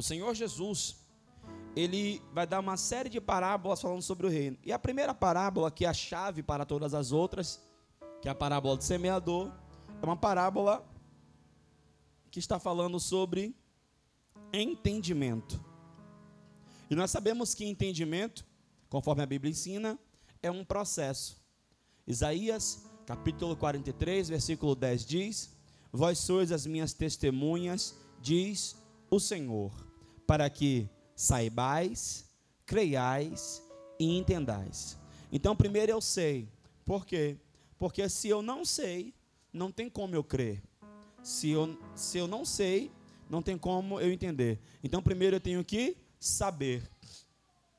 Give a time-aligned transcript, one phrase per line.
[0.00, 0.96] o Senhor Jesus,
[1.76, 4.56] ele vai dar uma série de parábolas falando sobre o reino.
[4.64, 7.60] E a primeira parábola, que é a chave para todas as outras,
[8.22, 9.52] que é a parábola do semeador,
[10.00, 10.82] é uma parábola
[12.30, 13.54] que está falando sobre
[14.54, 15.62] entendimento.
[16.88, 18.42] E nós sabemos que entendimento,
[18.88, 19.98] conforme a Bíblia ensina,
[20.42, 21.38] é um processo.
[22.06, 25.54] Isaías, capítulo 43, versículo 10 diz:
[25.92, 28.80] Vós sois as minhas testemunhas, diz
[29.10, 29.89] o Senhor,
[30.30, 32.24] para que saibais,
[32.64, 33.60] creiais
[33.98, 34.96] e entendais.
[35.32, 36.48] Então, primeiro eu sei.
[36.84, 37.36] Por quê?
[37.76, 39.12] Porque se eu não sei,
[39.52, 40.62] não tem como eu crer.
[41.20, 42.92] Se eu, se eu não sei,
[43.28, 44.60] não tem como eu entender.
[44.84, 46.88] Então, primeiro eu tenho que saber.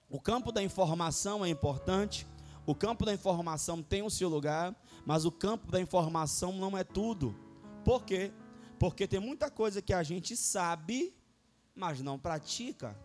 [0.09, 2.27] O campo da informação é importante,
[2.65, 4.75] o campo da informação tem o seu lugar,
[5.05, 7.33] mas o campo da informação não é tudo.
[7.85, 8.29] Por quê?
[8.77, 11.15] Porque tem muita coisa que a gente sabe,
[11.75, 12.97] mas não pratica.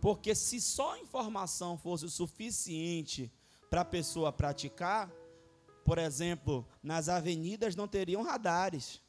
[0.00, 3.32] Porque se só informação fosse o suficiente
[3.70, 5.10] para a pessoa praticar,
[5.84, 9.00] por exemplo, nas avenidas não teriam radares,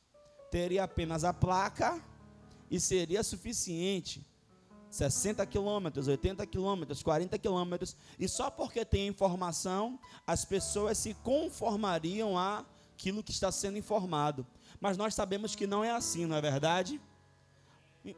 [0.52, 2.02] teria apenas a placa
[2.69, 4.25] e seria suficiente.
[4.89, 12.38] 60 quilômetros, 80 quilômetros, 40 quilômetros, e só porque tem informação, as pessoas se conformariam
[12.38, 14.45] àquilo que está sendo informado.
[14.80, 17.02] Mas nós sabemos que não é assim, não é verdade?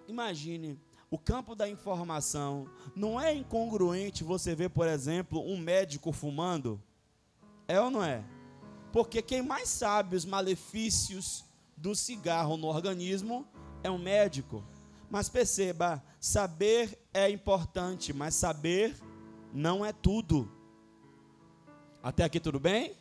[0.08, 0.80] Imagine,
[1.12, 6.82] o campo da informação não é incongruente você ver, por exemplo, um médico fumando?
[7.68, 8.24] É ou não é?
[8.92, 11.46] Porque quem mais sabe os malefícios
[11.78, 13.46] do cigarro no organismo
[13.84, 14.64] é um médico.
[15.10, 18.96] Mas perceba, saber é importante, mas saber
[19.54, 20.52] não é tudo.
[22.02, 22.96] Até aqui tudo bem?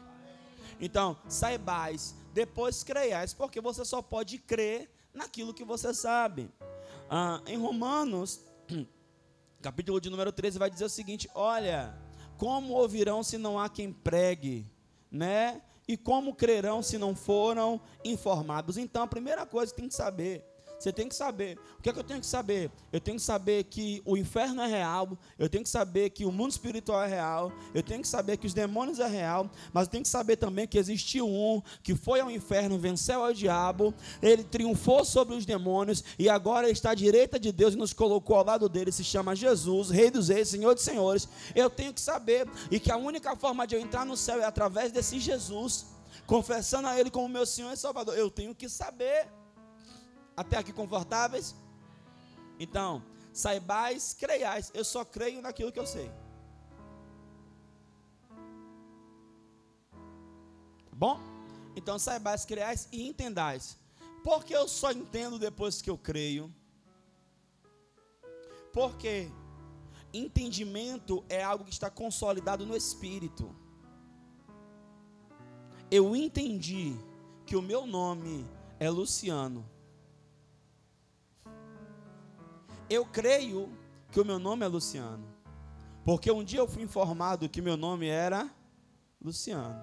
[0.81, 6.51] Então, saibais, depois creiais, porque você só pode crer naquilo que você sabe.
[7.09, 8.41] Ah, em Romanos,
[9.61, 11.95] capítulo de número 13, vai dizer o seguinte: Olha,
[12.37, 14.67] como ouvirão se não há quem pregue,
[15.11, 15.63] né?
[15.87, 18.79] E como crerão se não foram informados?
[18.79, 21.59] Então, a primeira coisa que tem que saber você tem que saber.
[21.79, 22.71] O que é que eu tenho que saber?
[22.93, 25.17] Eu tenho que saber que o inferno é real.
[25.39, 27.53] Eu tenho que saber que o mundo espiritual é real.
[27.73, 29.51] Eu tenho que saber que os demônios é real.
[29.73, 33.33] Mas eu tenho que saber também que existiu um que foi ao inferno, venceu ao
[33.33, 33.95] diabo.
[34.21, 36.05] Ele triunfou sobre os demônios.
[36.19, 38.93] E agora está à direita de Deus e nos colocou ao lado dele.
[38.93, 41.29] Se chama Jesus, Rei dos Reis, Senhor dos Senhores.
[41.55, 42.49] Eu tenho que saber.
[42.71, 45.87] E que a única forma de eu entrar no céu é através desse Jesus.
[46.27, 48.17] Confessando a Ele como meu Senhor e Salvador.
[48.17, 49.29] Eu tenho que saber.
[50.37, 51.55] Até aqui confortáveis?
[52.59, 53.03] Então,
[53.33, 54.71] saibais, creiais.
[54.75, 56.11] Eu só creio naquilo que eu sei.
[60.93, 61.21] Bom?
[61.77, 63.77] Então, saibais, creiais e entendais.
[64.23, 66.53] Porque eu só entendo depois que eu creio.
[68.73, 69.31] Porque
[70.13, 73.55] entendimento é algo que está consolidado no espírito.
[75.91, 76.97] Eu entendi
[77.45, 78.47] que o meu nome
[78.79, 79.69] é Luciano.
[82.95, 83.73] Eu creio
[84.13, 85.27] que o meu nome é Luciano.
[86.05, 88.49] Porque um dia eu fui informado que meu nome era
[89.21, 89.83] Luciano.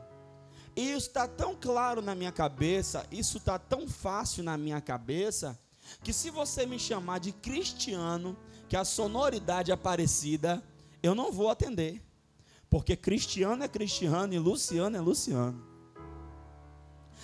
[0.73, 5.59] E isso está tão claro na minha cabeça, isso está tão fácil na minha cabeça,
[6.01, 8.37] que se você me chamar de cristiano,
[8.69, 10.63] que a sonoridade é parecida,
[11.03, 12.01] eu não vou atender.
[12.69, 15.61] Porque cristiano é cristiano e Luciano é Luciano.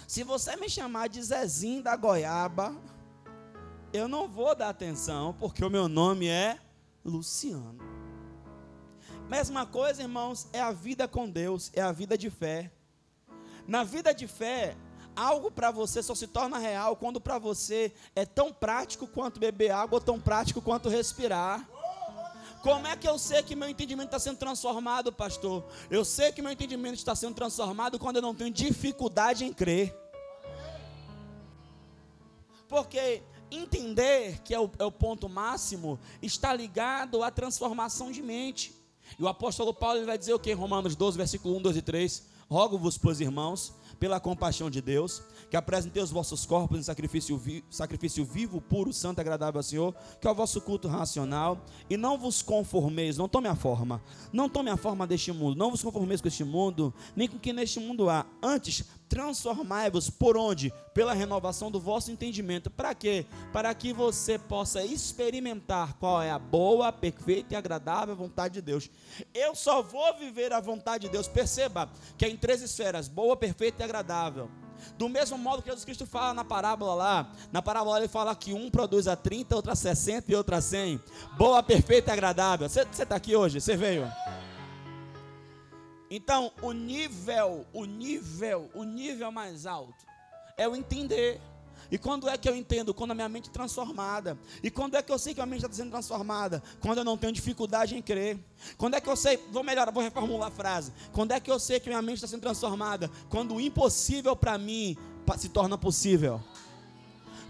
[0.06, 2.76] Se você me chamar de Zezinho da Goiaba,
[3.94, 6.60] eu não vou dar atenção, porque o meu nome é
[7.04, 7.80] Luciano.
[9.30, 12.72] Mesma coisa, irmãos, é a vida com Deus, é a vida de fé.
[13.68, 14.78] Na vida de fé,
[15.16, 19.72] algo para você só se torna real quando para você é tão prático quanto beber
[19.72, 21.68] água ou tão prático quanto respirar.
[22.62, 25.66] Como é que eu sei que meu entendimento está sendo transformado, pastor?
[25.90, 29.96] Eu sei que meu entendimento está sendo transformado quando eu não tenho dificuldade em crer.
[32.68, 33.22] Porque
[33.52, 38.74] Entender, que é o, é o ponto máximo, está ligado à transformação de mente.
[39.18, 41.82] E o apóstolo Paulo vai dizer o que em Romanos 12, versículo 1, 2 e
[41.82, 42.38] 3?
[42.50, 47.64] Rogo-vos, pois, irmãos, pela compaixão de Deus, que apresentei os vossos corpos em sacrifício, vi
[47.70, 52.18] sacrifício vivo, puro, santo agradável ao Senhor, que é o vosso culto racional, e não
[52.18, 54.02] vos conformeis, não tome a forma,
[54.32, 57.40] não tome a forma deste mundo, não vos conformeis com este mundo, nem com o
[57.40, 60.74] que neste mundo há, antes transformai-vos por onde?
[60.94, 62.70] Pela renovação do vosso entendimento.
[62.70, 63.26] Para quê?
[63.52, 68.90] Para que você possa experimentar qual é a boa, perfeita e agradável vontade de Deus.
[69.34, 71.28] Eu só vou viver a vontade de Deus.
[71.28, 74.50] Perceba que é em três esferas: boa, perfeita e agradável.
[74.98, 78.54] Do mesmo modo que Jesus Cristo fala na parábola lá, na parábola ele fala que
[78.54, 81.00] um produz a 30, outra a 60 e outra a 100.
[81.38, 82.70] Boa, perfeita e agradável.
[82.70, 83.60] Você está aqui hoje?
[83.60, 84.08] Você veio?
[86.10, 90.06] Então, o nível, o nível, o nível mais alto
[90.56, 91.40] é o entender.
[91.90, 92.94] E quando é que eu entendo?
[92.94, 94.38] Quando a minha mente é transformada.
[94.62, 96.62] E quando é que eu sei que a minha mente está sendo transformada?
[96.82, 98.38] Quando eu não tenho dificuldade em crer.
[98.78, 99.38] Quando é que eu sei?
[99.52, 100.92] Vou melhorar, vou reformular a frase.
[101.14, 103.10] Quando é que eu sei que minha mente está sendo transformada?
[103.30, 104.98] Quando o impossível para mim
[105.38, 106.42] se torna possível.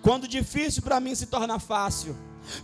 [0.01, 2.15] Quando o difícil para mim se torna fácil.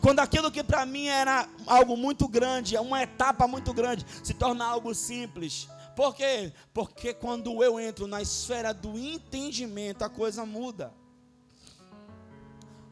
[0.02, 4.66] Quando aquilo que para mim era algo muito grande, uma etapa muito grande, se torna
[4.66, 5.68] algo simples.
[5.96, 6.52] Por quê?
[6.74, 10.94] Porque quando eu entro na esfera do entendimento, a coisa muda.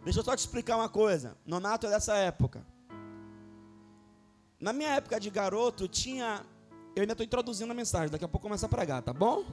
[0.04, 1.38] Deixa eu só te explicar uma coisa.
[1.46, 2.66] Nonato é dessa época.
[4.60, 6.46] Na minha época de garoto, tinha.
[6.96, 9.46] Eu ainda estou introduzindo a mensagem, daqui a pouco começa a pregar, tá bom?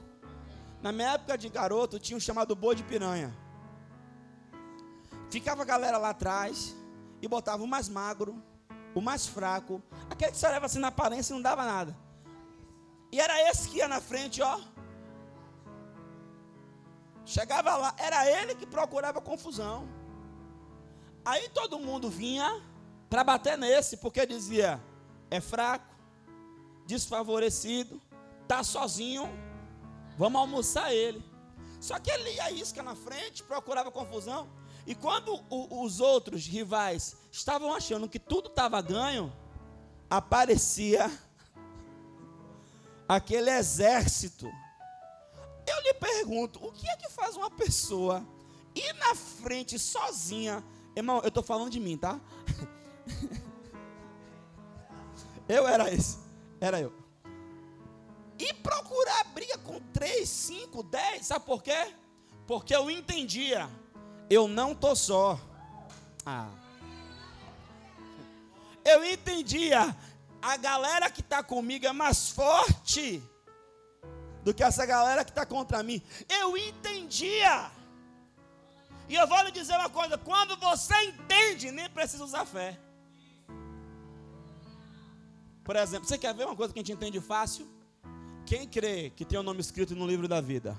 [0.81, 3.35] Na minha época de garoto, tinha um chamado boi de piranha.
[5.29, 6.75] Ficava a galera lá atrás
[7.21, 8.41] e botava o mais magro,
[8.95, 11.95] o mais fraco, aquele que só leva assim na aparência e não dava nada.
[13.11, 14.59] E era esse que ia na frente, ó.
[17.25, 19.87] Chegava lá, era ele que procurava confusão.
[21.23, 22.61] Aí todo mundo vinha
[23.09, 24.81] para bater nesse, porque dizia:
[25.29, 25.95] é fraco,
[26.85, 28.01] desfavorecido,
[28.47, 29.29] tá sozinho,
[30.17, 31.23] vamos almoçar ele.
[31.79, 34.49] Só que ele ia isca na frente, procurava confusão.
[34.85, 39.31] E quando o, os outros rivais estavam achando que tudo estava ganho,
[40.09, 41.09] aparecia
[43.09, 44.49] aquele exército.
[45.67, 48.25] Eu lhe pergunto: o que é que faz uma pessoa
[48.73, 50.63] ir na frente sozinha
[50.99, 52.19] Irmão, eu estou falando de mim, tá?
[55.47, 56.19] eu era esse.
[56.59, 56.93] Era eu.
[58.37, 61.93] E procurar briga com 3, 5, 10, sabe por quê?
[62.45, 63.69] Porque eu entendia,
[64.29, 65.39] eu não tô só.
[66.25, 66.49] Ah.
[68.83, 69.95] Eu entendia,
[70.41, 73.21] a galera que está comigo é mais forte
[74.43, 76.01] do que essa galera que está contra mim.
[76.27, 77.71] Eu entendia.
[79.07, 82.79] E eu vou lhe dizer uma coisa: quando você entende, nem precisa usar fé.
[85.63, 87.67] Por exemplo, você quer ver uma coisa que a gente entende fácil?
[88.45, 90.75] Quem crê que tem o um nome escrito no livro da vida?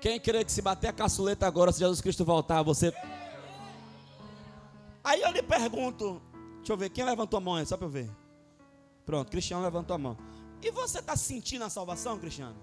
[0.00, 2.92] Quem crê que se bater a caçuleta agora, se Jesus Cristo voltar, você.
[5.02, 6.20] Aí eu lhe pergunto,
[6.64, 8.10] deixa eu ver, quem levantou a mão aí, só para eu ver.
[9.04, 10.18] Pronto, Cristiano levantou a mão.
[10.62, 12.56] E você está sentindo a salvação, Cristiano?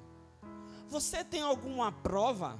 [0.90, 2.60] Você tem alguma prova?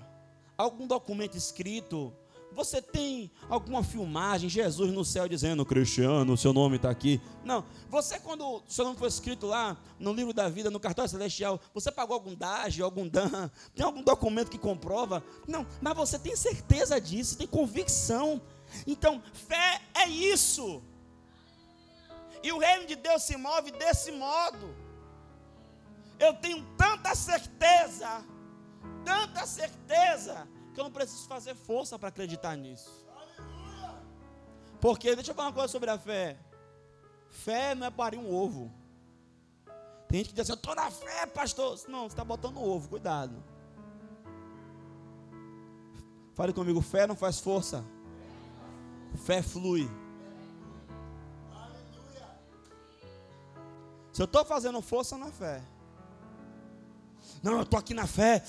[0.62, 2.14] algum documento escrito,
[2.54, 7.22] você tem alguma filmagem, Jesus no céu dizendo, Cristiano, seu nome está aqui.
[7.44, 11.10] Não, você quando o seu nome foi escrito lá no livro da vida, no cartório
[11.10, 15.24] celestial, você pagou algum dágio, algum dan, tem algum documento que comprova?
[15.48, 18.42] Não, mas você tem certeza disso, tem convicção.
[18.86, 20.82] Então, fé é isso.
[22.44, 24.76] E o reino de Deus se move desse modo.
[26.20, 28.24] Eu tenho tanta certeza
[29.04, 33.06] tanta certeza que eu não preciso fazer força para acreditar nisso.
[34.80, 36.38] Porque, deixa eu falar uma coisa sobre a fé.
[37.30, 38.72] Fé não é parir um ovo.
[40.08, 41.80] Tem gente que diz assim, eu estou na fé, pastor.
[41.88, 43.44] Não, você está botando ovo, cuidado.
[46.34, 47.84] Fale comigo, fé não faz força.
[49.26, 49.90] Fé flui.
[54.12, 55.62] Se eu estou fazendo força na fé,
[57.42, 58.44] não, eu estou aqui na fé,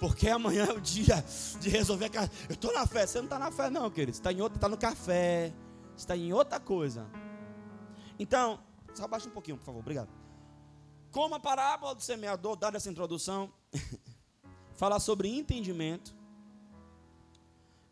[0.00, 1.22] porque amanhã é o dia
[1.60, 2.30] de resolver aquela.
[2.48, 3.06] Eu estou na fé.
[3.06, 4.14] Você não está na fé, não, querido.
[4.14, 5.52] Você está em outra, está no café.
[5.96, 7.06] Está em outra coisa.
[8.18, 8.58] Então,
[8.94, 9.80] só abaixa um pouquinho, por favor.
[9.80, 10.08] Obrigado.
[11.10, 13.52] Como a parábola do semeador, dada essa introdução,
[14.74, 16.16] fala sobre entendimento.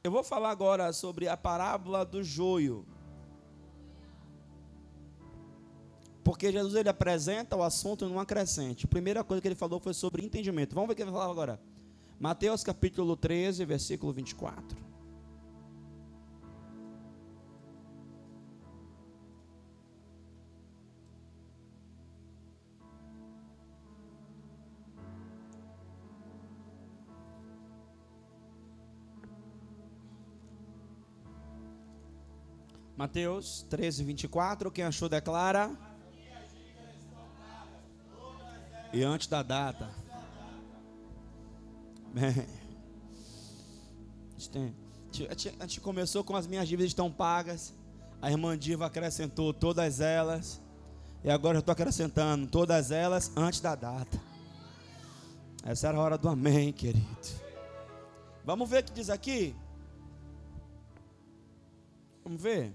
[0.03, 2.87] Eu vou falar agora sobre a parábola do joio.
[6.27, 8.85] Porque Jesus ele apresenta o assunto numa crescente.
[8.85, 10.75] A primeira coisa que ele falou foi sobre entendimento.
[10.75, 11.61] Vamos ver o que ele falar agora.
[12.19, 14.77] Mateus capítulo 13, versículo 24.
[32.97, 34.73] Mateus 13, 24.
[34.73, 35.86] Quem achou, declara.
[38.97, 39.91] E antes da data.
[45.61, 47.75] A gente começou com as minhas dívidas estão pagas.
[48.23, 50.63] A irmã Diva acrescentou todas elas.
[51.23, 54.19] E agora eu estou acrescentando todas elas antes da data.
[55.63, 57.07] Essa era a hora do amém, querido.
[58.47, 59.55] Vamos ver o que diz aqui?
[62.25, 62.73] Vamos ver.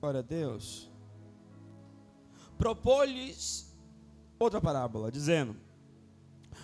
[0.00, 0.90] Glória a Deus.
[2.58, 3.69] Propôs-lhes
[4.40, 5.54] outra parábola, dizendo: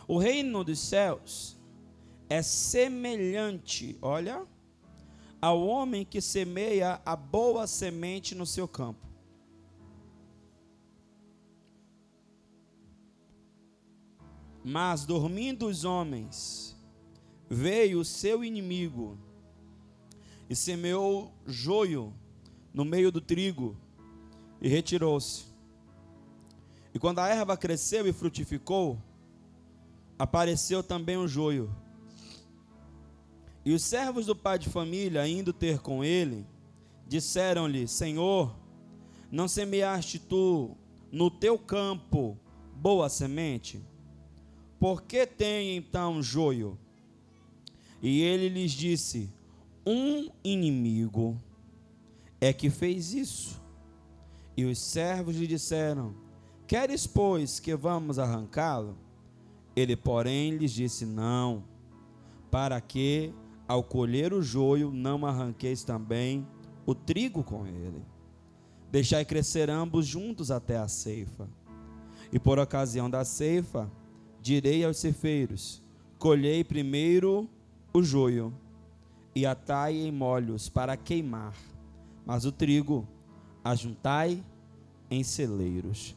[0.08, 1.56] O reino dos céus
[2.28, 4.46] é semelhante, olha,
[5.40, 9.06] ao homem que semeia a boa semente no seu campo.
[14.64, 16.76] Mas dormindo os homens,
[17.48, 19.16] veio o seu inimigo
[20.50, 22.12] e semeou joio
[22.74, 23.76] no meio do trigo
[24.60, 25.55] e retirou-se.
[26.96, 28.98] E quando a erva cresceu e frutificou,
[30.18, 31.70] apareceu também o joio.
[33.66, 36.46] E os servos do pai de família, indo ter com ele,
[37.06, 38.56] disseram-lhe: Senhor,
[39.30, 40.74] não semeaste tu
[41.12, 42.34] no teu campo
[42.74, 43.84] boa semente?
[44.80, 46.78] Por que tem então joio?
[48.00, 49.30] E ele lhes disse:
[49.86, 51.38] Um inimigo
[52.40, 53.60] é que fez isso.
[54.56, 56.24] E os servos lhe disseram:
[56.66, 58.96] Queres, pois, que vamos arrancá-lo?
[59.76, 61.62] Ele, porém, lhes disse: Não,
[62.50, 63.32] para que,
[63.68, 66.46] ao colher o joio, não arranqueis também
[66.84, 68.02] o trigo com ele.
[68.90, 71.48] Deixai crescer ambos juntos até a ceifa.
[72.32, 73.90] E por ocasião da ceifa,
[74.40, 75.82] direi aos cefeiros:
[76.18, 77.48] colhei primeiro
[77.92, 78.52] o joio
[79.34, 81.54] e atai em molhos para queimar,
[82.24, 83.06] mas o trigo
[83.62, 84.42] ajuntai
[85.10, 86.16] em celeiros.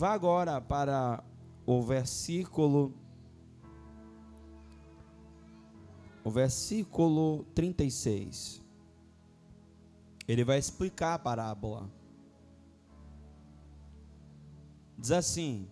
[0.00, 1.22] Vá agora para
[1.66, 2.94] o versículo
[6.24, 8.62] o versículo 36.
[10.26, 11.90] Ele vai explicar a parábola.
[14.96, 15.68] Diz assim: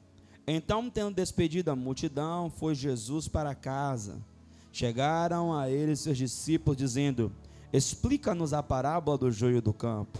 [0.46, 4.22] então, tendo despedido a multidão, foi Jesus para casa.
[4.70, 7.32] Chegaram a ele seus discípulos, dizendo:
[7.72, 10.18] Explica-nos a parábola do joio do campo.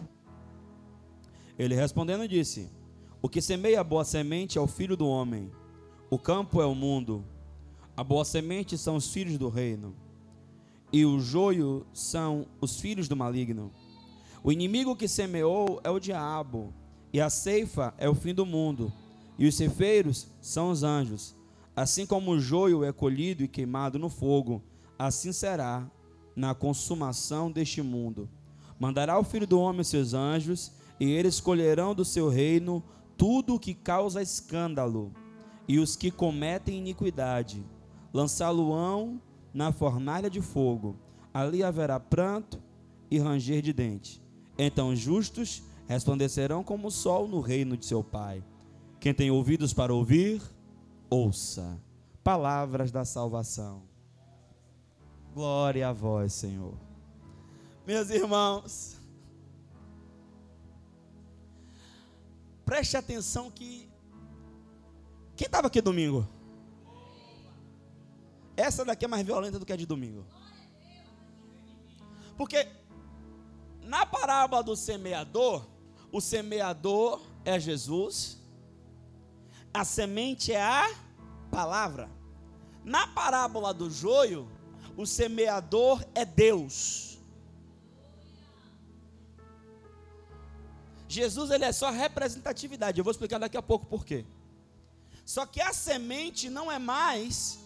[1.59, 2.71] Ele respondendo disse:
[3.21, 5.51] O que semeia a boa semente é o filho do homem.
[6.09, 7.25] O campo é o mundo.
[7.97, 9.93] A boa semente são os filhos do reino.
[10.93, 13.73] E o joio são os filhos do maligno.
[14.43, 16.73] O inimigo que semeou é o diabo.
[17.13, 18.93] E a ceifa é o fim do mundo.
[19.37, 21.35] E os cefeiros são os anjos.
[21.75, 24.63] Assim como o joio é colhido e queimado no fogo,
[24.97, 25.91] assim será
[26.37, 28.29] na consumação deste mundo.
[28.79, 30.71] Mandará o Filho do Homem seus anjos,
[31.01, 32.83] e eles colherão do seu reino
[33.19, 35.13] tudo o que causa escândalo,
[35.67, 37.63] e os que cometem iniquidade.
[38.15, 39.21] Lançá-lo-ão
[39.53, 40.97] na fornalha de fogo.
[41.35, 42.63] Ali haverá pranto
[43.11, 44.23] e ranger de dente.
[44.57, 48.43] Então os justos resplandecerão como o sol no reino de seu Pai.
[48.99, 50.41] Quem tem ouvidos para ouvir,
[51.11, 51.79] ouça.
[52.25, 53.83] Palavras da salvação.
[55.35, 56.75] Glória a vós, Senhor.
[57.87, 58.98] Meus irmãos,
[62.69, 63.89] preste atenção que.
[65.37, 66.29] Quem estava aqui domingo?
[68.57, 70.27] Essa daqui é mais violenta do que a de domingo.
[72.37, 72.69] Porque
[73.81, 75.67] na parábola do semeador,
[76.13, 78.39] o semeador é Jesus
[79.73, 80.93] a semente é a
[81.51, 82.11] palavra.
[82.85, 84.51] Na parábola do joio,
[84.97, 87.08] o semeador é Deus.
[91.09, 92.99] Jesus ele é só representatividade.
[92.99, 94.27] Eu vou explicar daqui a pouco por quê.
[95.25, 97.59] Só que a semente não é mais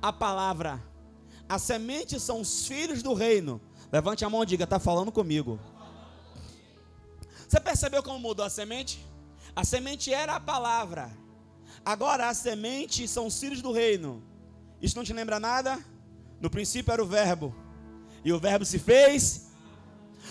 [0.00, 0.82] a palavra.
[1.48, 3.60] A semente são os filhos do reino.
[3.90, 5.58] Levante a mão e diga: está falando comigo.
[7.48, 9.04] Você percebeu como mudou a semente?
[9.56, 11.10] A semente era a palavra.
[11.84, 14.22] Agora a semente são os filhos do reino.
[14.80, 15.78] Isso não te lembra nada?
[16.40, 17.54] No princípio era o verbo.
[18.24, 19.46] E o verbo se fez.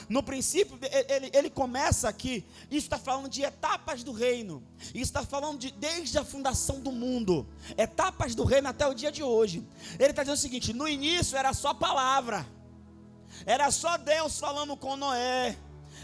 [0.10, 0.78] No princípio,
[1.10, 2.46] ele, ele começa aqui.
[2.70, 4.64] Isso está falando de etapas do reino.
[4.88, 7.48] Isso está falando de desde a fundação do mundo.
[7.78, 9.68] Etapas do reino até o dia de hoje.
[10.00, 12.46] Ele está dizendo o seguinte: no início era só palavra.
[13.46, 15.58] Era só Deus falando com Noé.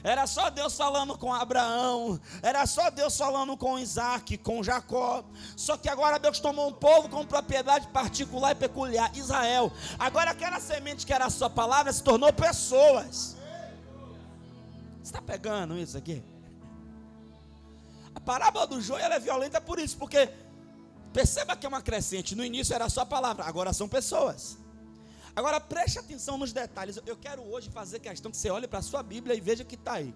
[0.04, 5.24] Era só Deus falando com Abraão, era só Deus falando com Isaac, com Jacó.
[5.56, 9.72] Só que agora Deus tomou um povo com propriedade particular e peculiar, Israel.
[9.98, 13.36] Agora aquela semente que era a sua palavra se tornou pessoas.
[15.04, 16.24] Está pegando isso aqui?
[18.14, 20.30] A parábola do joio é violenta por isso, porque
[21.14, 22.36] perceba que é uma crescente.
[22.36, 24.58] No início era só palavra, agora são pessoas.
[25.36, 27.00] Agora preste atenção nos detalhes.
[27.06, 29.76] Eu quero hoje fazer questão que você olhe para a sua Bíblia e veja que
[29.76, 30.14] está aí.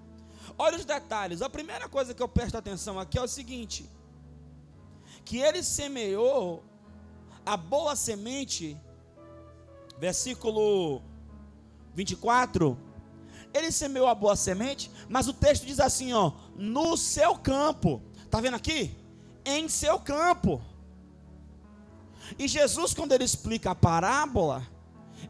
[0.58, 1.42] Olha os detalhes.
[1.42, 3.90] A primeira coisa que eu presto atenção aqui é o seguinte:
[5.24, 6.64] que ele semeou
[7.46, 8.78] a boa semente
[9.98, 11.02] versículo
[11.94, 12.78] 24,
[13.54, 18.02] ele semeou a boa semente, mas o texto diz assim, ó, no seu campo.
[18.30, 18.96] Tá vendo aqui?
[19.46, 20.62] Em seu campo.
[22.40, 24.68] E Jesus, quando ele explica a parábola,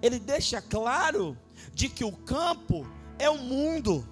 [0.01, 1.37] ele deixa claro
[1.73, 2.87] de que o campo
[3.19, 4.07] é o mundo.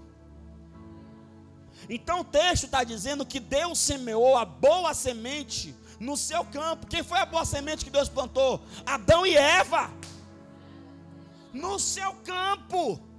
[1.89, 6.88] Então o texto está dizendo que Deus semeou a boa semente no seu campo.
[6.88, 8.62] Quem foi a boa semente que Deus plantou?
[8.86, 9.89] Adão e Eva.
[11.53, 13.11] No seu campo.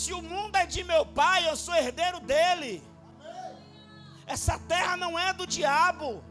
[0.00, 2.72] Se o mundo é de meu pai, eu sou herdeiro dele.
[4.34, 6.22] Essa terra não é do diabo.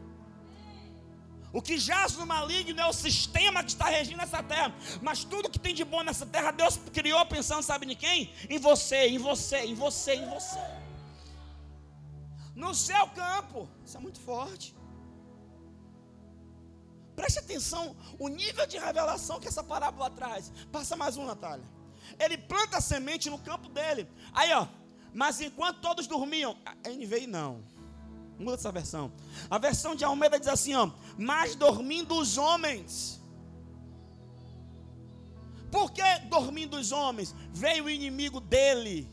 [1.52, 4.72] O que jaz no maligno é o sistema que está regindo essa terra.
[5.02, 8.32] Mas tudo que tem de bom nessa terra, Deus criou pensando, sabe de quem?
[8.48, 10.60] Em você, em você, em você, em você.
[12.54, 13.68] No seu campo.
[13.84, 14.76] Isso é muito forte.
[17.16, 20.52] Preste atenção o nível de revelação que essa parábola traz.
[20.70, 21.75] Passa mais um, Natália.
[22.18, 24.08] Ele planta a semente no campo dele.
[24.32, 24.66] Aí, ó.
[25.12, 27.64] Mas enquanto todos dormiam, a NVI não.
[28.38, 29.12] Muda essa versão.
[29.48, 33.20] A versão de Almeida diz assim: ó, mas dormindo os homens.
[35.70, 37.34] Por que dormindo os homens?
[37.50, 39.10] Veio o inimigo dele.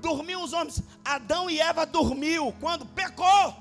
[0.00, 0.82] Dormiu os homens.
[1.04, 3.56] Adão e Eva dormiu quando pecou.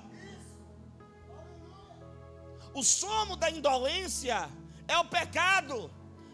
[2.74, 4.50] O sono da indolência
[4.88, 5.92] é o pecado.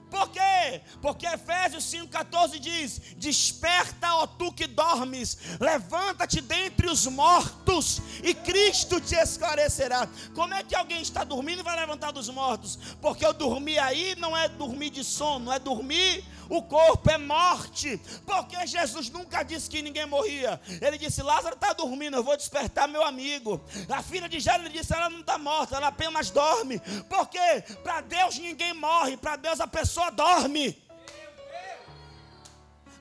[0.09, 0.81] Por quê?
[1.01, 9.01] Porque Efésios 5,14 diz: Desperta, ó tu que dormes, levanta-te dentre os mortos, e Cristo
[9.01, 10.07] te esclarecerá.
[10.33, 12.77] Como é que alguém está dormindo e vai levantar dos mortos?
[13.01, 17.99] Porque eu dormir aí não é dormir de sono, é dormir o corpo é morte,
[18.25, 20.59] porque Jesus nunca disse que ninguém morria.
[20.81, 23.61] Ele disse: Lázaro está dormindo, eu vou despertar meu amigo.
[23.89, 26.79] A filha de Jairo disse: Ela não está morta, ela apenas dorme.
[27.09, 30.87] Porque para Deus ninguém morre, para Deus a pessoa dorme.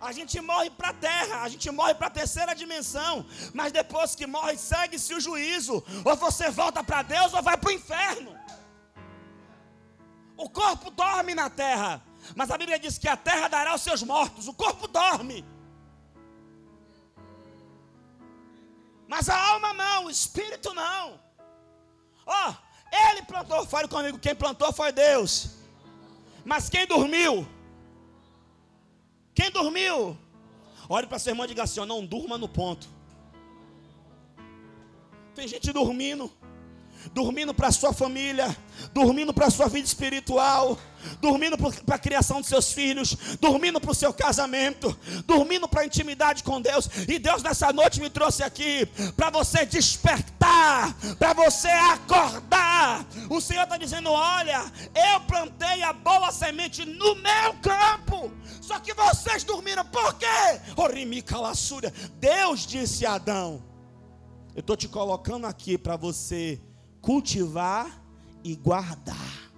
[0.00, 4.14] A gente morre para a terra, a gente morre para a terceira dimensão, mas depois
[4.14, 5.82] que morre, segue-se o juízo.
[6.04, 8.36] Ou você volta para Deus ou vai para o inferno.
[10.36, 12.02] O corpo dorme na terra,
[12.34, 15.44] mas a Bíblia diz que a terra dará os seus mortos, o corpo dorme.
[19.06, 21.20] Mas a alma não, o espírito não.
[22.26, 22.54] Ó, oh,
[23.10, 25.56] ele plantou, fale comigo, quem plantou foi Deus.
[26.44, 27.46] Mas quem dormiu?
[29.34, 30.16] Quem dormiu?
[30.88, 32.88] Olhe para sua irmã e diga assim: não durma no ponto.
[35.34, 36.32] Tem gente dormindo
[37.12, 38.56] dormindo para sua família,
[38.92, 40.78] dormindo para sua vida espiritual,
[41.20, 45.86] dormindo para a criação dos seus filhos, dormindo para o seu casamento, dormindo para a
[45.86, 46.88] intimidade com Deus.
[47.08, 53.06] E Deus nessa noite me trouxe aqui para você despertar, para você acordar.
[53.30, 54.64] O Senhor está dizendo: Olha,
[54.94, 60.26] eu plantei a boa semente no meu campo, só que vocês dormiram, por quê?
[62.18, 63.62] Deus disse a Adão:
[64.54, 66.60] Eu estou te colocando aqui para você
[67.06, 68.02] cultivar
[68.42, 69.52] e guardar.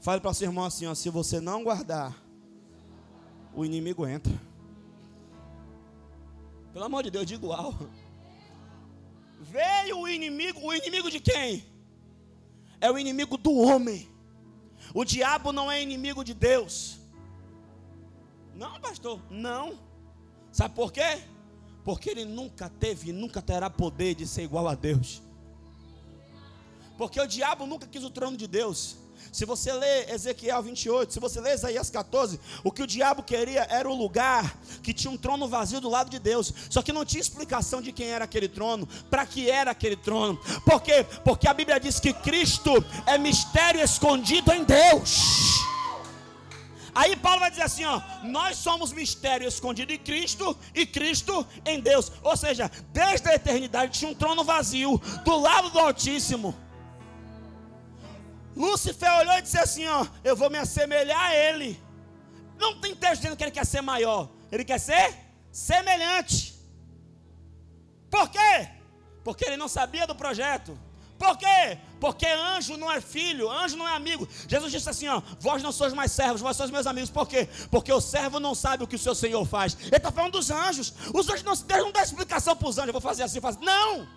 [0.00, 2.12] Fale para seu irmão assim: ó, se você não guardar,
[3.54, 4.32] o inimigo entra.
[6.72, 7.72] Pelo amor de Deus, diga igual.
[9.40, 11.64] Veio o inimigo, o inimigo de quem?
[12.80, 14.08] É o inimigo do homem.
[14.92, 16.98] O diabo não é inimigo de Deus.
[18.56, 19.78] Não, pastor, não.
[20.50, 21.22] Sabe por quê?
[21.90, 25.20] Porque ele nunca teve e nunca terá poder de ser igual a Deus.
[26.96, 28.94] Porque o diabo nunca quis o trono de Deus.
[29.32, 33.66] Se você lê Ezequiel 28, se você lê Isaías 14, o que o diabo queria
[33.68, 36.54] era o lugar que tinha um trono vazio do lado de Deus.
[36.70, 40.38] Só que não tinha explicação de quem era aquele trono, para que era aquele trono.
[40.64, 41.04] Por quê?
[41.24, 42.70] Porque a Bíblia diz que Cristo
[43.04, 45.58] é mistério escondido em Deus.
[46.94, 51.80] Aí Paulo vai dizer assim: ó, nós somos mistério escondido em Cristo e Cristo em
[51.80, 52.10] Deus.
[52.22, 56.54] Ou seja, desde a eternidade tinha um trono vazio do lado do Altíssimo.
[58.56, 61.80] Lúcifer olhou e disse assim: ó, eu vou me assemelhar a ele.
[62.58, 65.14] Não tem texto dizendo que ele quer ser maior, ele quer ser
[65.50, 66.54] semelhante.
[68.10, 68.68] Por quê?
[69.22, 70.78] Porque ele não sabia do projeto.
[71.18, 71.78] Por quê?
[72.00, 74.26] Porque anjo não é filho, anjo não é amigo.
[74.48, 77.10] Jesus disse assim: ó, vós não sois mais servos, vós sois meus amigos.
[77.10, 77.48] Por quê?
[77.70, 79.76] Porque o servo não sabe o que o seu Senhor faz.
[79.80, 80.94] Ele está falando dos anjos.
[81.12, 82.88] Os anjos não, Deus não dá explicação para os anjos.
[82.88, 83.60] Eu vou fazer assim, fazer.
[83.60, 84.08] Não!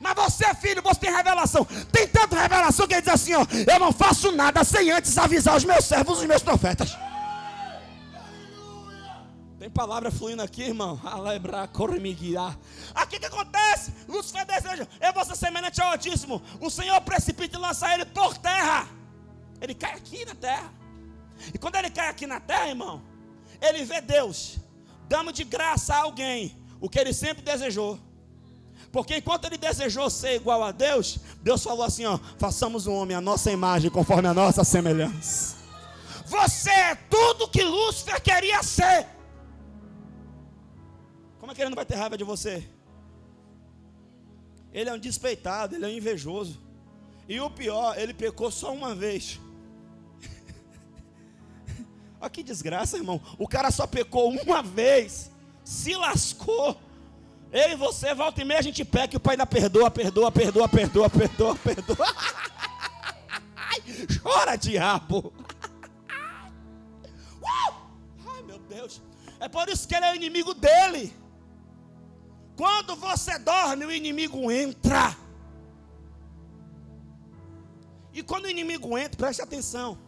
[0.00, 1.64] Mas você, filho, você tem revelação.
[1.90, 5.56] Tem tanta revelação que ele diz assim: ó, eu não faço nada sem antes avisar
[5.56, 6.96] os meus servos, os meus profetas.
[9.62, 11.00] Tem palavra fluindo aqui, irmão.
[12.96, 13.92] Aqui que acontece?
[14.08, 14.88] Lúcifer deseja.
[14.98, 16.42] É você semelhante ao Altíssimo.
[16.60, 18.88] O Senhor precipita e lança ele por terra.
[19.60, 20.68] Ele cai aqui na terra.
[21.54, 23.04] E quando ele cai aqui na terra, irmão,
[23.60, 24.58] ele vê Deus
[25.08, 28.00] dando de graça a alguém o que ele sempre desejou.
[28.90, 33.16] Porque enquanto ele desejou ser igual a Deus, Deus falou assim: ó, façamos um homem
[33.16, 35.54] a nossa imagem, conforme a nossa semelhança.
[36.26, 39.21] Você é tudo que Lúcifer queria ser.
[41.52, 42.66] É que ele não vai ter raiva de você?
[44.72, 46.58] Ele é um despeitado, ele é um invejoso.
[47.28, 49.38] E o pior, ele pecou só uma vez.
[52.18, 53.20] Olha que desgraça, irmão.
[53.38, 55.30] O cara só pecou uma vez,
[55.62, 56.80] se lascou.
[57.52, 60.32] Eu e você, volta e meia, a gente peca e o pai ainda perdoa, perdoa,
[60.32, 62.16] perdoa, perdoa, perdoa, perdoa.
[64.22, 65.34] Chora, diabo.
[67.42, 67.74] Uh!
[68.26, 69.02] Ai, meu Deus.
[69.38, 71.12] É por isso que ele é o inimigo dele.
[72.56, 75.16] Quando você dorme, o inimigo entra.
[78.12, 79.98] E quando o inimigo entra, preste atenção.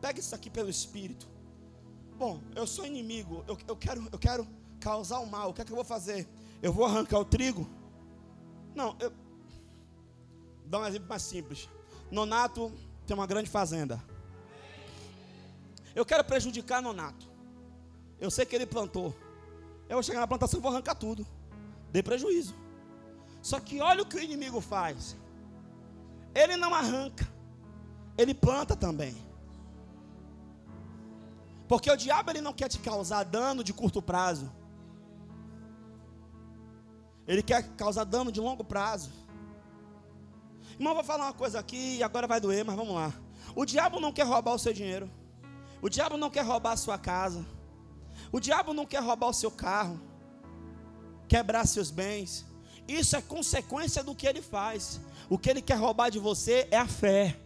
[0.00, 1.28] Pega isso aqui pelo Espírito.
[2.16, 4.48] Bom, eu sou inimigo, eu, eu, quero, eu quero
[4.80, 5.50] causar o mal.
[5.50, 6.26] O que é que eu vou fazer?
[6.62, 7.68] Eu vou arrancar o trigo?
[8.74, 9.12] Não, eu.
[10.64, 11.68] Dá um exemplo mais simples.
[12.10, 12.72] Nonato
[13.06, 14.02] tem uma grande fazenda.
[15.94, 17.28] Eu quero prejudicar Nonato.
[18.18, 19.14] Eu sei que ele plantou.
[19.88, 21.26] Eu vou chegar na plantação e vou arrancar tudo
[21.92, 22.54] dê prejuízo.
[23.40, 25.16] Só que olha o que o inimigo faz.
[26.34, 27.28] Ele não arranca,
[28.16, 29.14] ele planta também.
[31.68, 34.50] Porque o diabo ele não quer te causar dano de curto prazo.
[37.26, 39.10] Ele quer causar dano de longo prazo.
[40.78, 43.12] Irmão, vou falar uma coisa aqui e agora vai doer, mas vamos lá.
[43.54, 45.10] O diabo não quer roubar o seu dinheiro.
[45.80, 47.44] O diabo não quer roubar a sua casa.
[48.30, 50.00] O diabo não quer roubar o seu carro
[51.32, 52.44] quebrar seus bens.
[52.86, 55.00] Isso é consequência do que ele faz.
[55.30, 57.38] O que ele quer roubar de você é a fé.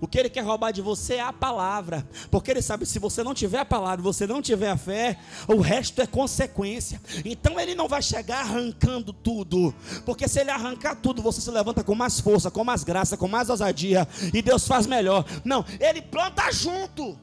[0.00, 3.22] O que ele quer roubar de você é a palavra, porque ele sabe se você
[3.22, 7.00] não tiver a palavra, você não tiver a fé, o resto é consequência.
[7.24, 9.72] Então ele não vai chegar arrancando tudo,
[10.06, 13.28] porque se ele arrancar tudo, você se levanta com mais força, com mais graça, com
[13.28, 15.24] mais ousadia, e Deus faz melhor.
[15.44, 17.16] Não, ele planta junto.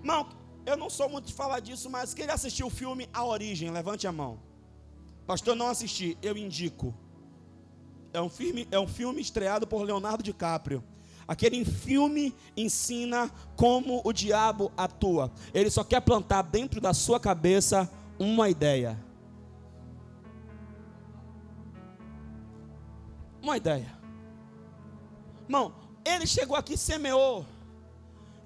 [0.00, 3.70] Irmão, eu não sou muito de falar disso, mas quem assistiu o filme A Origem?
[3.70, 4.40] Levante a mão.
[5.26, 6.94] Pastor, não assisti, eu indico.
[8.12, 10.84] É um filme, é um filme estreado por Leonardo DiCaprio.
[11.26, 15.32] Aquele filme ensina como o diabo atua.
[15.54, 19.02] Ele só quer plantar dentro da sua cabeça uma ideia.
[23.40, 23.98] Uma ideia.
[25.44, 27.46] Irmão, ele chegou aqui semeou.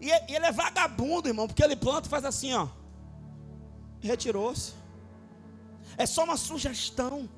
[0.00, 2.68] E ele é vagabundo, irmão, porque ele planta e faz assim, ó.
[4.00, 4.74] Retirou-se.
[5.96, 7.28] É só uma sugestão.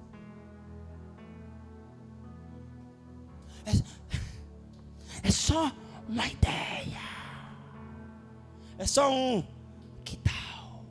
[3.65, 5.73] É, é só
[6.09, 7.01] uma ideia.
[8.77, 9.45] É só um
[10.05, 10.85] que tal?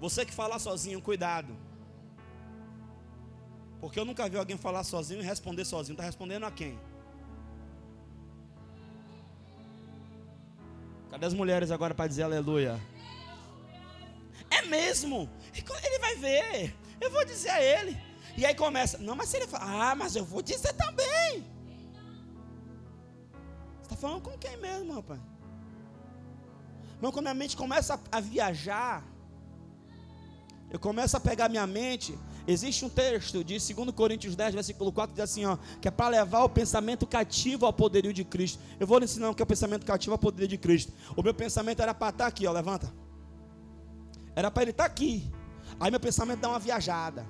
[0.00, 1.56] Você que falar sozinho, cuidado.
[3.80, 5.94] Porque eu nunca vi alguém falar sozinho e responder sozinho.
[5.94, 6.78] Está respondendo a quem?
[11.10, 12.80] Cadê as mulheres agora para dizer aleluia?
[14.50, 15.28] É mesmo.
[15.54, 16.74] Ele vai ver.
[17.00, 17.96] Eu vou dizer a ele.
[18.36, 18.98] E aí começa.
[18.98, 21.44] Não, mas se ele fala, ah, mas eu vou dizer também.
[23.76, 25.20] Você está falando com quem mesmo, rapaz?
[26.96, 29.02] Irmão, quando a mente começa a viajar,
[30.70, 32.16] eu começo a pegar minha mente
[32.50, 35.90] Existe um texto de 2 Coríntios 10, versículo 4, que diz assim: ó, que é
[35.90, 38.58] para levar o pensamento cativo ao poderio de Cristo.
[38.80, 40.92] Eu vou lhe ensinar o que é o pensamento cativo ao poderio de Cristo.
[41.16, 42.92] O meu pensamento era para estar tá aqui, ó, levanta.
[44.34, 45.30] Era para ele estar tá aqui.
[45.78, 47.24] Aí meu pensamento dá uma viajada.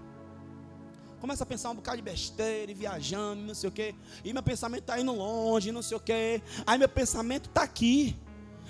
[1.20, 3.94] Começa a pensar um bocado de besteira, e viajando, não sei o quê.
[4.24, 6.40] E meu pensamento está indo longe, não sei o quê.
[6.66, 8.16] Aí meu pensamento está aqui.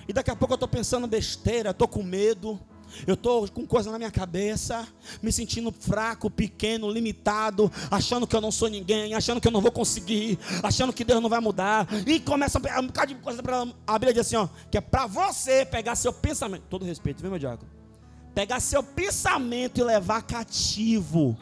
[0.09, 2.59] E daqui a pouco eu estou pensando besteira, estou com medo.
[3.07, 4.87] Eu estou com coisa na minha cabeça,
[5.23, 9.61] me sentindo fraco, pequeno, limitado, achando que eu não sou ninguém, achando que eu não
[9.61, 11.87] vou conseguir, achando que Deus não vai mudar.
[12.07, 14.81] E começa a um bocado de coisa para a Bíblia diz assim: ó, que é
[14.81, 17.71] para você pegar seu pensamento, todo respeito, viu, meu diácono?
[18.35, 21.37] Pegar seu pensamento e levar cativo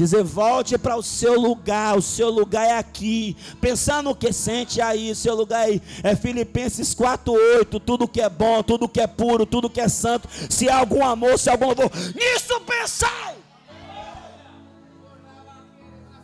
[0.00, 3.36] Dizer, volte para o seu lugar, o seu lugar é aqui.
[3.60, 5.82] Pensando o que sente aí, o seu lugar aí.
[6.02, 7.78] É Filipenses 4,8.
[7.84, 10.26] Tudo que é bom, tudo que é puro, tudo que é santo.
[10.48, 13.36] Se há algum amor, se há algum louvor, nisso pensai.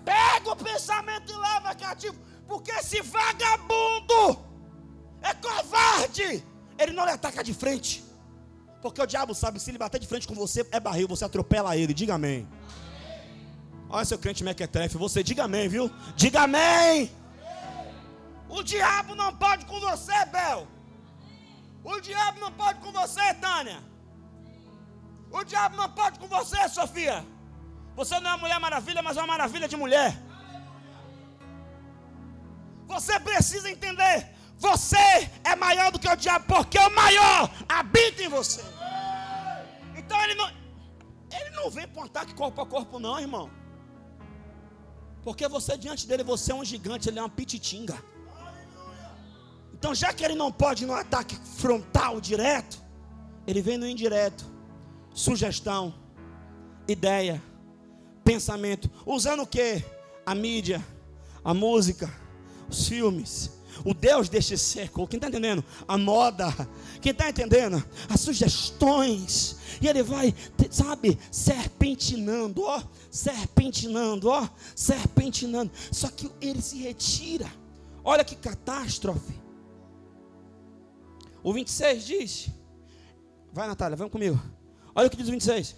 [0.03, 2.17] Pega o pensamento e leva cativo.
[2.49, 4.39] Porque esse vagabundo
[5.21, 6.43] é covarde.
[6.79, 8.03] ele não lhe ataca de frente.
[8.81, 11.77] Porque o diabo sabe, se ele bater de frente com você, é barril, você atropela
[11.77, 11.93] ele.
[11.93, 12.49] Diga amém.
[13.88, 15.90] Olha seu crente mequetrefe, você diga amém, viu?
[16.16, 17.11] Diga amém.
[18.49, 20.66] O diabo não pode com você, Bel.
[21.85, 23.81] O diabo não pode com você, Tânia.
[25.31, 27.25] O diabo não pode com você, Sofia.
[27.94, 30.16] Você não é uma mulher maravilha, mas é uma maravilha de mulher.
[32.87, 34.35] Você precisa entender.
[34.59, 38.62] Você é maior do que o diabo, porque o maior habita em você.
[39.96, 40.49] Então ele não,
[41.31, 43.51] ele não vem um ataque corpo a corpo, não, irmão.
[45.27, 48.01] Porque você diante dele, você é um gigante, ele é uma pititinga.
[49.75, 52.81] Então, já que ele não pode no ataque frontal, direto,
[53.45, 54.47] ele vem no indireto.
[55.12, 55.93] Sugestão,
[56.87, 57.43] ideia,
[58.23, 58.89] pensamento.
[59.05, 59.85] Usando o que?
[60.25, 60.81] A mídia,
[61.43, 62.09] a música,
[62.69, 63.51] os filmes,
[63.85, 65.07] o Deus deste século.
[65.07, 65.65] Quem está entendendo?
[65.87, 66.53] A moda.
[67.01, 67.83] Quem está entendendo?
[68.09, 69.57] As sugestões.
[69.81, 70.35] E ele vai,
[70.71, 75.71] sabe, serpentinando, ó, serpentinando, ó, serpentinando.
[75.93, 77.51] Só que ele se retira.
[78.05, 79.35] Olha que catástrofe.
[81.43, 82.49] O 26 diz:
[83.53, 84.41] Vai, Natália, vamos comigo.
[84.95, 85.77] Olha o que diz o 26.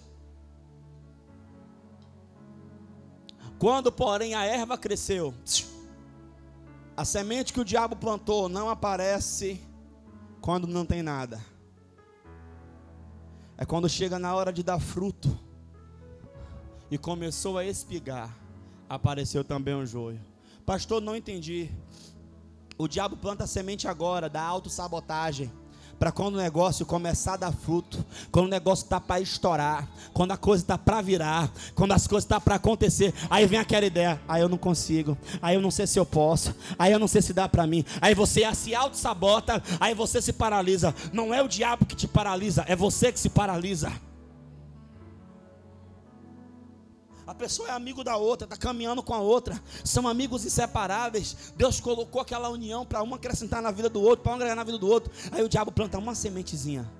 [3.59, 5.33] Quando, porém, a erva cresceu,
[6.99, 9.65] a semente que o diabo plantou não aparece
[10.41, 11.39] quando não tem nada.
[13.57, 15.39] É quando chega na hora de dar fruto
[16.91, 18.37] e começou a espigar,
[18.89, 20.19] apareceu também um joio.
[20.65, 21.71] Pastor, não entendi.
[22.77, 25.49] O diabo planta a semente agora da autossabotagem
[25.99, 30.31] para quando o negócio começar a dar fruto, quando o negócio está para estourar, quando
[30.31, 33.85] a coisa está para virar, quando as coisas estão tá para acontecer, aí vem aquela
[33.85, 37.07] ideia, aí eu não consigo, aí eu não sei se eu posso, aí eu não
[37.07, 41.43] sei se dá para mim, aí você se auto-sabota, aí você se paralisa, não é
[41.43, 43.91] o diabo que te paralisa, é você que se paralisa.
[47.29, 51.53] A pessoa é amigo da outra, está caminhando com a outra, são amigos inseparáveis.
[51.55, 54.63] Deus colocou aquela união para um acrescentar na vida do outro, para um agregar na
[54.63, 55.13] vida do outro.
[55.31, 56.91] Aí o diabo planta uma sementezinha.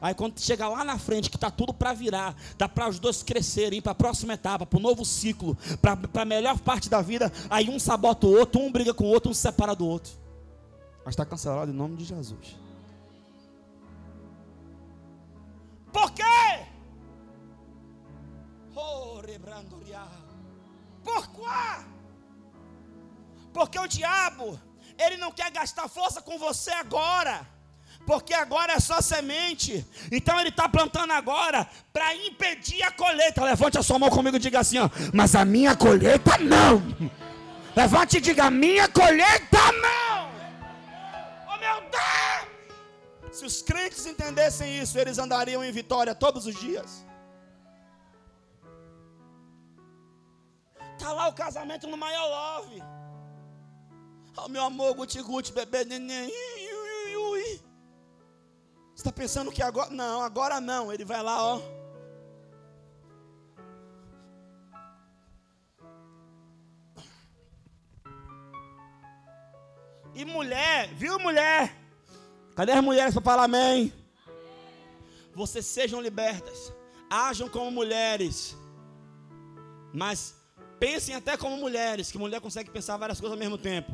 [0.00, 3.22] Aí quando chega lá na frente, que está tudo para virar, dá para os dois
[3.22, 7.30] crescerem, para a próxima etapa, para o novo ciclo, para a melhor parte da vida,
[7.50, 10.10] aí um sabota o outro, um briga com o outro, um se separa do outro.
[11.04, 12.56] Mas está cancelado em nome de Jesus.
[15.92, 16.69] Por quê?
[21.02, 21.84] Por quê?
[23.52, 24.60] Porque o diabo,
[24.98, 27.46] ele não quer gastar força com você agora.
[28.06, 29.84] Porque agora é só semente.
[30.10, 33.44] Então ele está plantando agora para impedir a colheita.
[33.44, 36.82] Levante a sua mão comigo e diga assim: ó, mas a minha colheita não.
[37.76, 40.30] Levante e diga: minha colheita não.
[41.52, 43.36] Oh meu Deus!
[43.36, 47.04] Se os crentes entendessem isso, eles andariam em vitória todos os dias.
[51.00, 52.82] Está lá o casamento no maior love.
[54.36, 56.28] Oh, meu amor, guti-guti, bebê, neném.
[58.94, 59.88] Você está pensando que agora.
[59.88, 60.92] Não, agora não.
[60.92, 61.62] Ele vai lá, ó.
[70.14, 71.74] E mulher, viu mulher?
[72.54, 73.90] Cadê as mulheres para falar amém?
[75.34, 76.74] Vocês sejam libertas,
[77.08, 78.54] ajam como mulheres,
[79.94, 80.38] mas
[80.80, 83.92] Pensem até como mulheres, que mulher consegue pensar várias coisas ao mesmo tempo.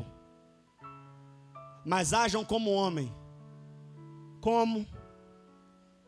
[1.85, 3.13] Mas ajam como homem.
[4.39, 4.87] Como?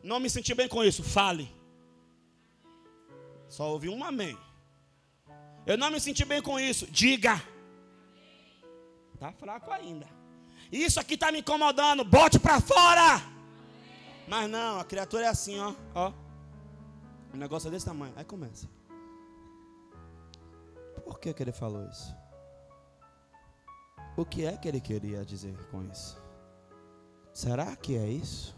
[0.02, 1.02] Não me senti bem com isso.
[1.02, 1.54] Fale.
[3.46, 4.38] Só ouvi um amém.
[5.66, 6.86] Eu não me senti bem com isso.
[6.86, 7.42] Diga.
[9.18, 10.06] Tá fraco ainda.
[10.72, 12.04] Isso aqui está me incomodando.
[12.04, 13.20] Bote para fora.
[14.26, 15.74] Mas não, a criatura é assim, ó.
[15.94, 16.12] ó.
[17.34, 18.14] O negócio é desse tamanho.
[18.16, 18.79] Aí começa.
[21.10, 22.16] Por que, que ele falou isso?
[24.16, 26.16] O que é que ele queria dizer com isso?
[27.34, 28.56] Será que é isso?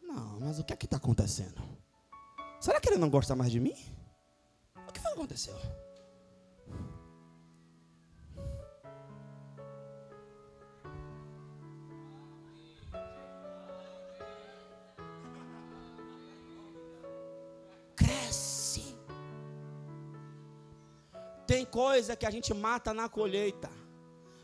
[0.00, 1.60] Não, mas o que é que está acontecendo?
[2.60, 3.74] Será que ele não gosta mais de mim?
[4.88, 5.56] O que foi que aconteceu?
[21.60, 23.68] Tem coisa que a gente mata na colheita,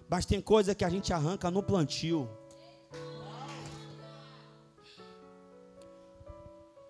[0.07, 2.29] mas tem coisa que a gente arranca no plantio.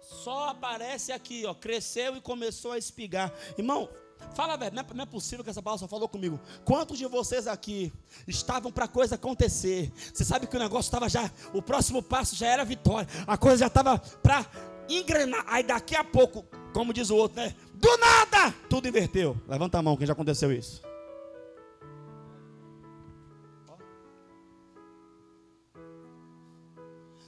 [0.00, 3.32] Só aparece aqui, ó, cresceu e começou a espigar.
[3.56, 3.88] Irmão,
[4.34, 6.40] Fala, velho, não é possível que essa palavra só falou comigo.
[6.64, 7.92] Quantos de vocês aqui
[8.26, 9.92] estavam para a coisa acontecer?
[10.12, 13.58] Você sabe que o negócio estava já, o próximo passo já era vitória, a coisa
[13.58, 14.44] já estava para
[14.88, 15.44] engrenar.
[15.46, 17.54] Aí daqui a pouco, como diz o outro, né?
[17.86, 19.40] Do nada, tudo inverteu.
[19.46, 20.82] Levanta a mão, quem já aconteceu isso?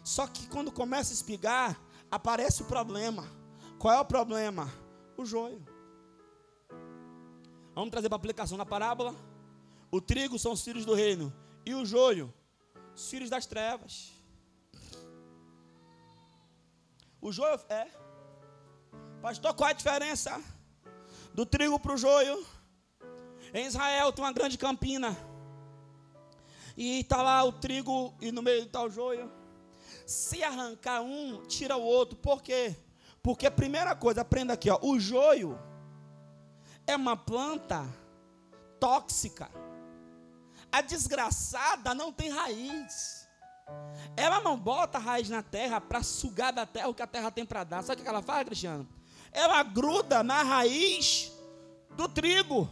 [0.03, 3.25] Só que quando começa a espigar, aparece o problema.
[3.79, 4.69] Qual é o problema?
[5.17, 5.65] O joio.
[7.73, 9.15] Vamos trazer para aplicação na parábola.
[9.93, 11.33] O trigo são os filhos do reino.
[11.65, 12.35] E o joio,
[12.97, 14.11] os filhos das trevas.
[17.21, 18.08] O joio é.
[19.21, 20.41] Pastor, qual é a diferença
[21.35, 22.47] do trigo para o joio?
[23.53, 25.17] Em Israel tem uma grande campina.
[26.77, 29.31] E está lá o trigo e no meio está o joio.
[30.07, 32.17] Se arrancar um, tira o outro.
[32.17, 32.77] Por quê?
[33.21, 35.59] Porque a primeira coisa, aprenda aqui, ó, o joio
[36.87, 37.85] é uma planta
[38.79, 39.51] tóxica.
[40.71, 43.29] A desgraçada não tem raiz.
[44.17, 47.45] Ela não bota raiz na terra para sugar da terra o que a terra tem
[47.45, 47.83] para dar.
[47.83, 48.98] Sabe o que ela faz, Cristiano?
[49.33, 51.33] Ela gruda na raiz
[51.91, 52.69] do trigo.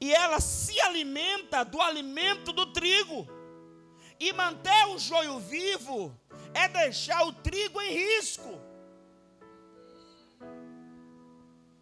[0.00, 3.26] E ela se alimenta do alimento do trigo.
[4.18, 6.14] E manter o joio vivo
[6.54, 8.60] é deixar o trigo em risco.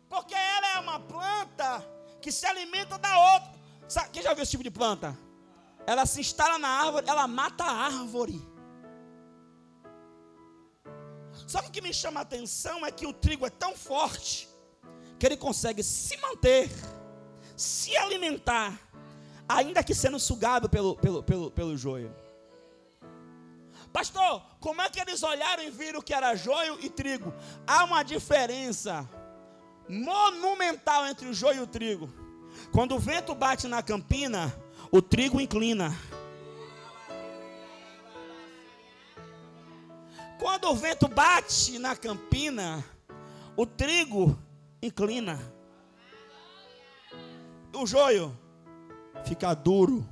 [0.08, 1.84] Porque ela é uma planta
[2.20, 3.54] que se alimenta da outra.
[3.88, 5.18] Sabe, quem já viu esse tipo de planta?
[5.86, 8.40] Ela se instala na árvore, ela mata a árvore.
[11.46, 14.48] Sabe o que me chama a atenção é que o trigo é tão forte
[15.18, 16.70] que ele consegue se manter,
[17.56, 18.78] se alimentar,
[19.48, 22.14] ainda que sendo sugado pelo, pelo, pelo, pelo joio.
[23.92, 27.32] Pastor, como é que eles olharam e viram que era joio e trigo?
[27.66, 29.08] Há uma diferença
[29.88, 32.12] monumental entre o joio e o trigo.
[32.72, 34.52] Quando o vento bate na campina,
[34.90, 35.96] o trigo inclina.
[40.38, 42.84] Quando o vento bate na campina,
[43.56, 44.36] o trigo
[44.82, 45.40] inclina.
[47.74, 48.36] O joio
[49.24, 50.06] fica duro,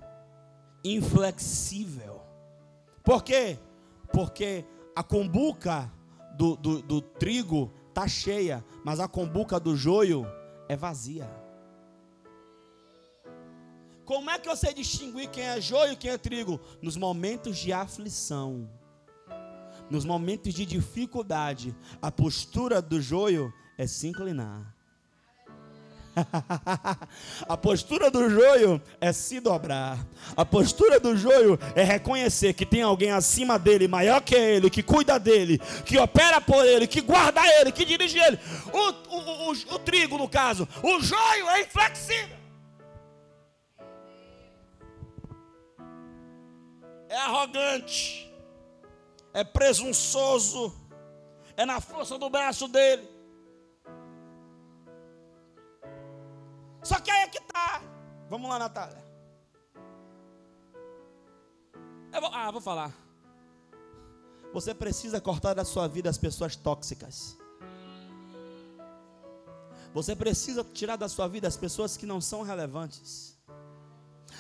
[0.85, 2.21] inflexível.
[3.03, 3.59] Por quê?
[4.13, 5.91] Porque a combuca
[6.37, 10.27] do, do, do trigo está cheia, mas a combuca do joio
[10.69, 11.29] é vazia.
[14.05, 16.61] Como é que eu sei distinguir quem é joio e quem é trigo?
[16.81, 18.69] Nos momentos de aflição,
[19.91, 24.75] nos momentos de dificuldade, a postura do joio é se inclinar.
[27.49, 29.99] a postura do joio é se dobrar.
[30.37, 34.83] A postura do joio é reconhecer que tem alguém acima dele, maior que ele, que
[34.83, 38.39] cuida dele, que opera por ele, que guarda ele, que dirige ele.
[38.73, 42.43] O, o, o, o trigo, no caso, o joio é inflexível.
[47.09, 48.32] É arrogante,
[49.33, 50.75] é presunçoso,
[51.57, 53.09] é na força do braço dele.
[56.83, 57.83] Só que aí é que tá.
[58.29, 59.03] Vamos lá, Natália.
[62.21, 62.93] Vou, ah, vou falar.
[64.53, 67.37] Você precisa cortar da sua vida as pessoas tóxicas.
[69.95, 73.32] Você precisa tirar da sua vida as pessoas que não são relevantes.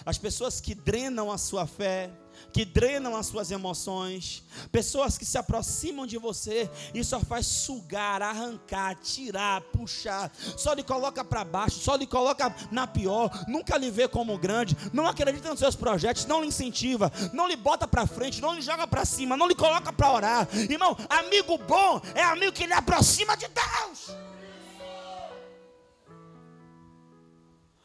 [0.04, 2.10] As pessoas que drenam a sua fé,
[2.52, 8.22] que drenam as suas emoções, pessoas que se aproximam de você e só faz sugar,
[8.22, 13.90] arrancar, tirar, puxar, só lhe coloca para baixo, só lhe coloca na pior, nunca lhe
[13.90, 18.06] vê como grande, não acredita nos seus projetos, não lhe incentiva, não lhe bota para
[18.06, 20.48] frente, não lhe joga para cima, não lhe coloca para orar.
[20.54, 24.31] Irmão, amigo bom é amigo que lhe aproxima de Deus.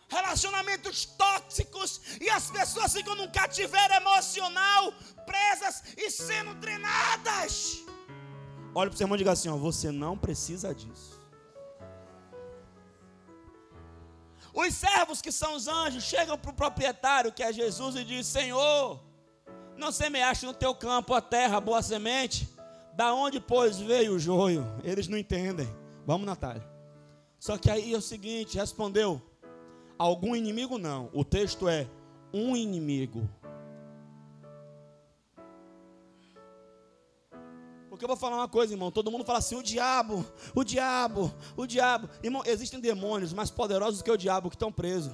[0.08, 4.94] Relacionamentos tóxicos e as pessoas ficam num cativeiro emocional,
[5.26, 7.84] presas e sendo drenadas.
[8.74, 11.18] Olha para o seu irmão e diga assim: ó, você não precisa disso.
[14.54, 18.26] Os servos que são os anjos chegam para o proprietário, que é Jesus, e diz:
[18.26, 19.04] Senhor,
[19.76, 22.50] não semeaste no teu campo a terra, boa semente,
[22.96, 24.66] da onde, pois, veio o joio?
[24.84, 25.68] Eles não entendem.
[26.06, 26.68] Vamos, Natália.
[27.40, 29.22] Só que aí é o seguinte: respondeu
[29.98, 31.10] Algum inimigo não.
[31.14, 31.88] O texto é
[32.34, 33.28] um inimigo.
[37.90, 38.92] Porque eu vou falar uma coisa, irmão.
[38.92, 40.24] Todo mundo fala assim: o diabo,
[40.54, 42.10] o diabo, o diabo.
[42.22, 45.14] Irmão, existem demônios mais poderosos que o diabo que estão presos,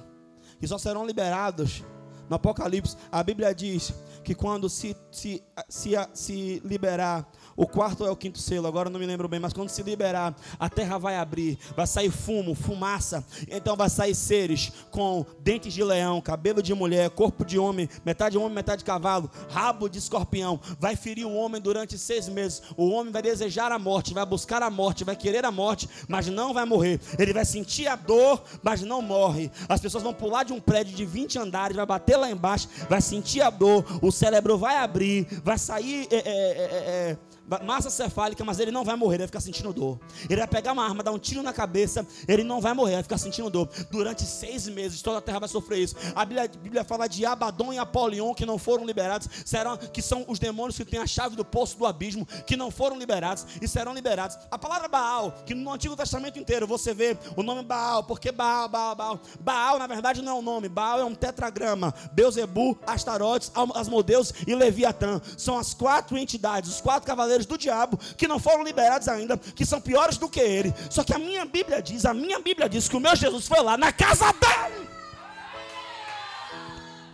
[0.58, 1.82] que só serão liberados
[2.28, 8.10] no Apocalipse, a Bíblia diz que quando se, se, se, se liberar o quarto é
[8.10, 11.16] o quinto selo, agora não me lembro bem, mas quando se liberar, a terra vai
[11.16, 16.74] abrir, vai sair fumo, fumaça, então vai sair seres com dentes de leão, cabelo de
[16.74, 21.60] mulher, corpo de homem, metade homem, metade cavalo, rabo de escorpião, vai ferir o homem
[21.60, 22.62] durante seis meses.
[22.76, 26.26] O homem vai desejar a morte, vai buscar a morte, vai querer a morte, mas
[26.26, 27.00] não vai morrer.
[27.18, 29.50] Ele vai sentir a dor, mas não morre.
[29.68, 33.00] As pessoas vão pular de um prédio de 20 andares, vai bater lá embaixo, vai
[33.00, 36.06] sentir a dor, o cérebro vai abrir, vai sair.
[36.10, 37.16] É, é, é, é
[37.64, 40.00] massa cefálica, mas ele não vai morrer, ele vai ficar sentindo dor.
[40.28, 43.02] Ele vai pegar uma arma, dar um tiro na cabeça, ele não vai morrer, vai
[43.02, 43.68] ficar sentindo dor.
[43.90, 45.94] Durante seis meses, toda a terra vai sofrer isso.
[46.14, 50.00] A Bíblia, a Bíblia fala de Abaddon e Apolion que não foram liberados, serão, que
[50.00, 53.46] são os demônios que têm a chave do poço do abismo, que não foram liberados
[53.60, 54.38] e serão liberados.
[54.50, 58.68] A palavra Baal, que no Antigo Testamento inteiro você vê o nome Baal, porque Baal,
[58.68, 59.20] Baal, Baal.
[59.40, 61.94] Baal, na verdade, não é um nome, Baal é um tetragrama.
[62.12, 65.20] Beuzebu, Astarotes, Asmodeus e Leviatã.
[65.36, 69.66] São as quatro entidades, os quatro cavaleiros do diabo que não foram liberados ainda, que
[69.66, 70.72] são piores do que ele.
[70.88, 73.60] Só que a minha Bíblia diz, a minha Bíblia diz que o meu Jesus foi
[73.60, 74.88] lá na casa dele.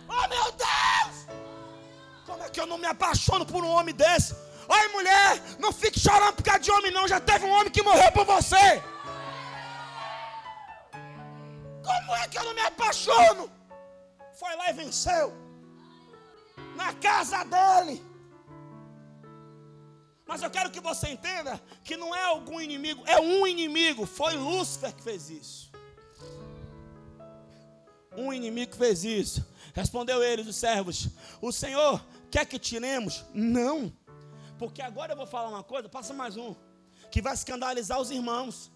[0.07, 1.15] Oh meu Deus!
[2.27, 4.35] Como é que eu não me apaixono por um homem desse?
[4.67, 7.81] Oi mulher, não fique chorando por causa de homem não, já teve um homem que
[7.81, 8.81] morreu por você.
[11.83, 13.51] Como é que eu não me apaixono?
[14.39, 15.33] Foi lá e venceu.
[16.75, 18.10] Na casa dele.
[20.31, 24.05] Mas eu quero que você entenda que não é algum inimigo, é um inimigo.
[24.05, 25.69] Foi Lúcifer que fez isso.
[28.15, 29.45] Um inimigo que fez isso.
[29.73, 31.09] Respondeu ele, os servos:
[31.41, 32.01] O Senhor
[32.31, 33.25] quer que tiremos?
[33.33, 33.91] Não.
[34.57, 36.55] Porque agora eu vou falar uma coisa, passa mais um,
[37.11, 38.71] que vai escandalizar os irmãos.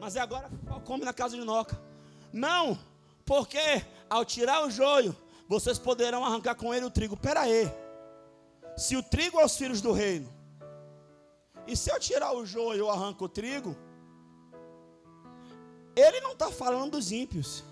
[0.00, 0.50] Mas é agora
[0.86, 1.78] come na casa de Noca.
[2.32, 2.78] Não,
[3.26, 5.14] porque ao tirar o joio,
[5.46, 7.14] vocês poderão arrancar com ele o trigo.
[7.14, 7.81] Pera aí.
[8.76, 10.32] Se o trigo é os filhos do reino,
[11.66, 13.76] e se eu tirar o joio e eu arranco o trigo,
[15.94, 17.62] ele não está falando dos ímpios.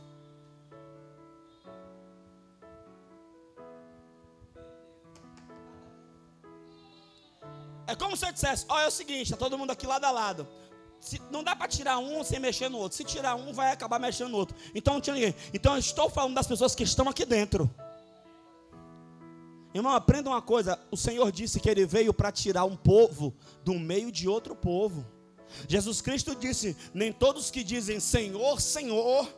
[7.86, 10.10] É como se eu dissesse: olha, é o seguinte, está todo mundo aqui lado a
[10.10, 10.46] lado.
[11.00, 12.96] Se, não dá para tirar um sem mexer no outro.
[12.96, 14.54] Se tirar um, vai acabar mexendo no outro.
[14.74, 15.34] Então não tinha ninguém.
[15.52, 17.68] Então eu estou falando das pessoas que estão aqui dentro.
[19.72, 23.74] Irmão, aprenda uma coisa: o Senhor disse que Ele veio para tirar um povo do
[23.74, 25.06] meio de outro povo.
[25.68, 29.28] Jesus Cristo disse: Nem todos que dizem Senhor, Senhor,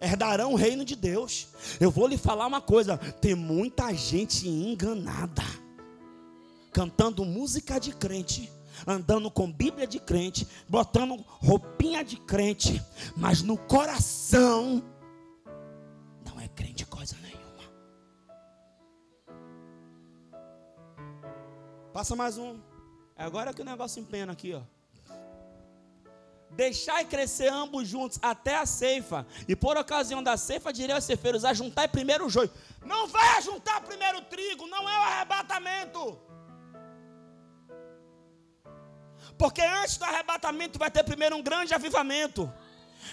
[0.00, 1.48] herdarão o reino de Deus.
[1.80, 5.44] Eu vou lhe falar uma coisa: tem muita gente enganada,
[6.72, 8.50] cantando música de crente,
[8.86, 12.82] andando com Bíblia de crente, botando roupinha de crente,
[13.16, 14.82] mas no coração
[21.94, 22.60] Passa mais um.
[23.16, 24.62] Agora que o negócio empena aqui, ó.
[26.50, 29.24] Deixai crescer ambos juntos até a ceifa.
[29.46, 32.50] E por ocasião da ceifa, direi aos ceifeiros: ajuntai primeiro o joio.
[32.84, 36.18] Não vai ajuntar primeiro o trigo, não é o arrebatamento.
[39.38, 42.52] Porque antes do arrebatamento vai ter primeiro um grande avivamento.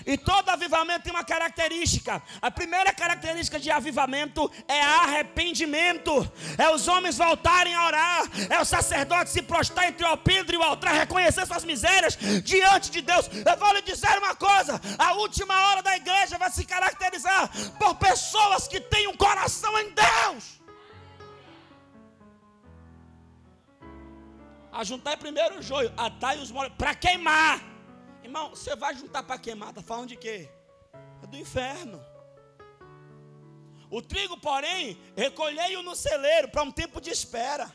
[0.06, 2.22] E todo avivamento tem uma característica.
[2.42, 6.32] A primeira característica de avivamento é arrependimento.
[6.58, 8.24] É os homens voltarem a orar.
[8.50, 12.90] É o sacerdote se prostrar entre o alpendre e o altar, reconhecer suas misérias diante
[12.90, 13.30] de Deus.
[13.46, 17.96] Eu vou lhe dizer uma coisa: a última hora da igreja vai se caracterizar por
[17.96, 20.62] pessoas que têm um coração em Deus.
[24.72, 27.71] Ajuntai primeiro o joio, atai os molhos, para queimar.
[28.32, 30.50] Irmão, você vai juntar para queimar, está falando de quê?
[31.22, 32.02] É do inferno.
[33.90, 37.70] O trigo, porém, recolhei-o no celeiro para um tempo de espera.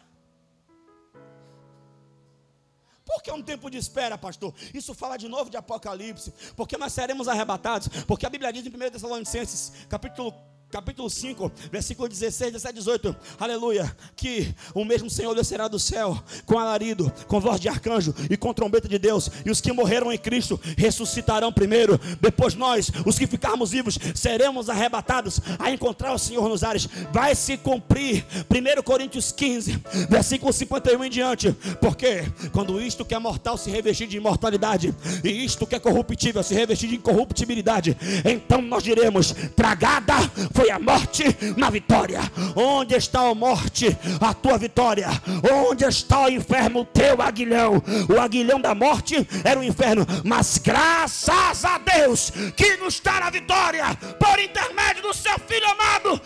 [3.04, 4.54] Por que um tempo de espera, pastor?
[4.72, 6.32] Isso fala de novo de Apocalipse.
[6.56, 7.88] Porque nós seremos arrebatados.
[8.04, 10.32] Porque a Bíblia diz em 1 Tessalonicenses, capítulo
[10.76, 16.58] capítulo 5, versículo 16, 17, 18, aleluia, que o mesmo Senhor descerá do céu, com
[16.58, 20.18] alarido, com voz de arcanjo e com trombeta de Deus, e os que morreram em
[20.18, 26.46] Cristo ressuscitarão primeiro, depois nós, os que ficarmos vivos, seremos arrebatados a encontrar o Senhor
[26.46, 33.02] nos ares, vai se cumprir, 1 Coríntios 15, versículo 51 em diante, porque quando isto
[33.02, 36.96] que é mortal se revestir de imortalidade, e isto que é corruptível se revestir de
[36.96, 37.96] incorruptibilidade,
[38.26, 40.16] então nós diremos, tragada
[40.52, 41.24] foi a morte
[41.56, 42.20] na vitória.
[42.54, 43.96] Onde está a morte?
[44.20, 45.08] A tua vitória.
[45.52, 46.80] Onde está o inferno?
[46.80, 47.82] O teu aguilhão.
[48.08, 50.06] O aguilhão da morte era o inferno.
[50.24, 53.84] Mas graças a Deus que nos dá a vitória
[54.18, 56.20] por intermédio do seu filho amado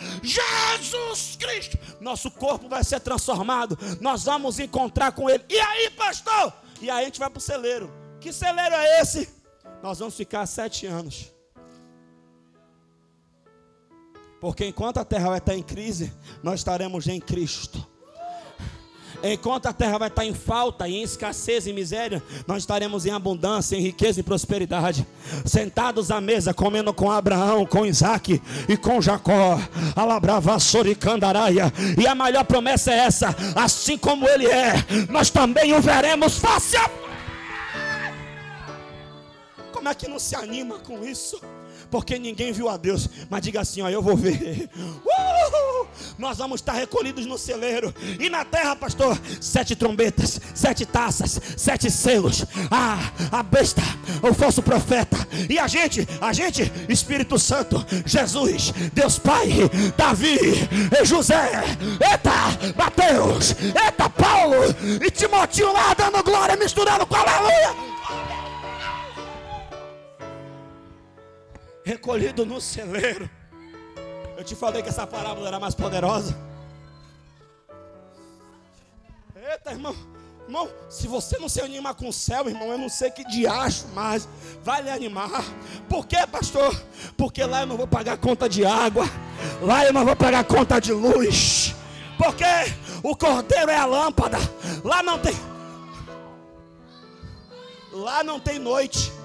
[2.01, 5.45] nosso corpo vai ser transformado, nós vamos encontrar com Ele.
[5.49, 6.53] E aí, pastor?
[6.81, 7.91] E aí a gente vai para o celeiro.
[8.21, 9.29] Que celeiro é esse?
[9.83, 11.30] Nós vamos ficar sete anos.
[14.41, 16.13] Porque enquanto a terra vai estar em crise,
[16.43, 17.87] nós estaremos em Cristo.
[19.23, 23.77] Enquanto a terra vai estar em falta, em escassez e miséria, nós estaremos em abundância,
[23.77, 25.07] em riqueza e prosperidade.
[25.45, 29.61] Sentados à mesa, comendo com Abraão, com Isaac e com Jacó.
[29.95, 31.71] Alabrava Soricandaraia.
[31.99, 34.73] E a maior promessa é essa: assim como ele é,
[35.11, 36.91] nós também o veremos face a
[39.71, 41.39] Como é que não se anima com isso?
[41.91, 43.09] Porque ninguém viu a Deus.
[43.29, 44.71] Mas diga assim: ó, eu vou ver.
[46.19, 47.95] Nós vamos estar recolhidos no celeiro.
[48.19, 52.45] E na terra, pastor, sete trombetas, sete taças, sete selos.
[52.71, 53.83] Ah, a besta,
[54.23, 55.17] o falso profeta.
[55.49, 59.49] E a gente, a gente, Espírito Santo, Jesus, Deus Pai,
[59.97, 60.39] Davi,
[61.05, 61.65] José,
[62.01, 64.57] eita, Mateus, eita, Paulo
[65.05, 68.00] e Timóteo lá dando glória, misturando com aleluia.
[71.91, 73.29] Recolhido no celeiro.
[74.37, 76.37] Eu te falei que essa parábola era mais poderosa.
[79.35, 79.95] Eita, irmão.
[80.47, 83.89] Irmão, se você não se animar com o céu, irmão, eu não sei que diacho
[83.89, 84.29] mais
[84.63, 85.45] vai lhe animar.
[85.89, 86.75] Por quê, pastor?
[87.17, 89.05] Porque lá eu não vou pagar conta de água,
[89.61, 91.75] lá eu não vou pagar conta de luz.
[92.17, 92.45] Porque
[93.03, 94.39] o cordeiro é a lâmpada.
[94.85, 95.35] Lá não tem
[97.93, 99.20] Lá não tem noite.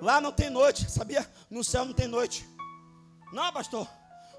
[0.00, 1.26] Lá não tem noite, sabia?
[1.50, 2.48] No céu não tem noite.
[3.32, 3.86] Não, pastor.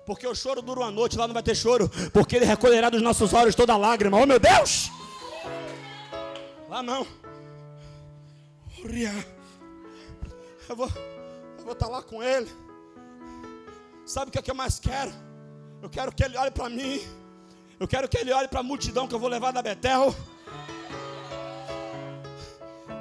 [0.05, 1.89] Porque o choro dura uma noite, lá não vai ter choro.
[2.11, 4.17] Porque ele recolherá dos nossos olhos toda lágrima.
[4.17, 4.89] Oh meu Deus!
[6.67, 7.05] Lá não.
[10.67, 10.87] Eu vou,
[11.57, 12.49] eu vou estar lá com ele.
[14.05, 15.11] Sabe o que, é que eu mais quero?
[15.81, 17.01] Eu quero que ele olhe para mim.
[17.79, 20.15] Eu quero que ele olhe para a multidão que eu vou levar da Betel.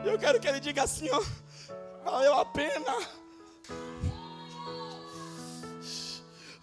[0.04, 1.22] Eu quero que ele diga assim, ó.
[2.04, 2.98] Valeu a pena.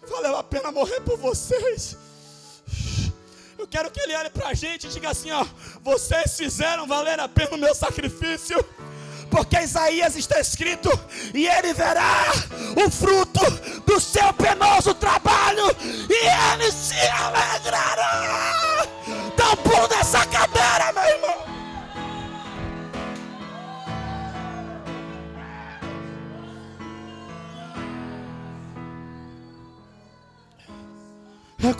[0.08, 1.96] Valeu a pena morrer por vocês.
[3.58, 5.44] Eu quero que ele olhe para a gente e diga assim: ó,
[5.82, 8.64] vocês fizeram valer a pena o meu sacrifício.
[9.30, 10.88] Porque Isaías está escrito,
[11.34, 12.32] e ele verá
[12.86, 13.40] o fruto
[13.84, 15.66] do seu penoso trabalho,
[16.08, 17.35] e ele se alegrará.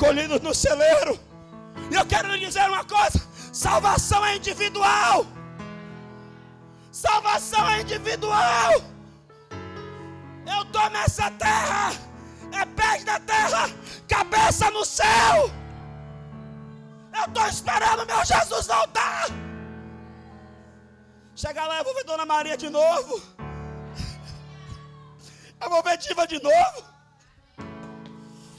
[0.06, 1.18] Recolhidos no celeiro.
[1.90, 3.20] E eu quero lhe dizer uma coisa:
[3.52, 5.26] salvação é individual.
[6.92, 8.72] Salvação é individual.
[10.46, 11.92] Eu estou nessa terra,
[12.52, 13.68] é pés da terra,
[14.08, 15.50] cabeça no céu.
[17.18, 19.26] Eu estou esperando meu Jesus voltar.
[21.34, 23.20] Chega lá, eu vou ver Dona Maria de novo.
[25.60, 26.84] Eu vou ver Diva de novo.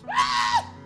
[0.10, 0.77] Ah!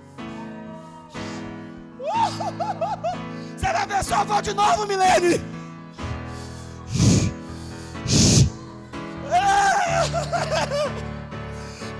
[3.58, 5.40] Você vai ver sua avó de novo, Milene?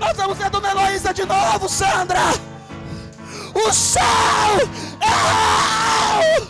[0.00, 2.20] Nós vamos ver Dona Heloísa de novo, Sandra.
[3.54, 4.02] O céu
[5.00, 6.42] é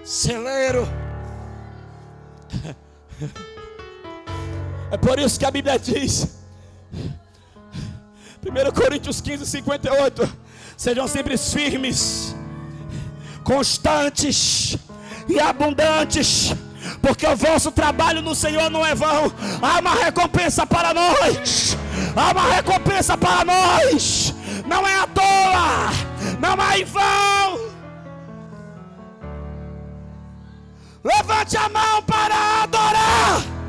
[0.05, 0.89] Celeiro.
[4.91, 6.39] É por isso que a Bíblia diz,
[8.43, 10.37] 1 Coríntios 15, 58,
[10.77, 12.35] sejam sempre firmes,
[13.45, 14.77] constantes
[15.29, 16.55] e abundantes
[17.01, 19.33] porque o vosso trabalho no Senhor não é vão.
[19.63, 21.77] Há uma recompensa para nós.
[22.17, 24.35] Há uma recompensa para nós.
[24.67, 25.91] Não é à toa,
[26.39, 27.71] não é em vão.
[31.03, 33.60] Levante a mão para adorar.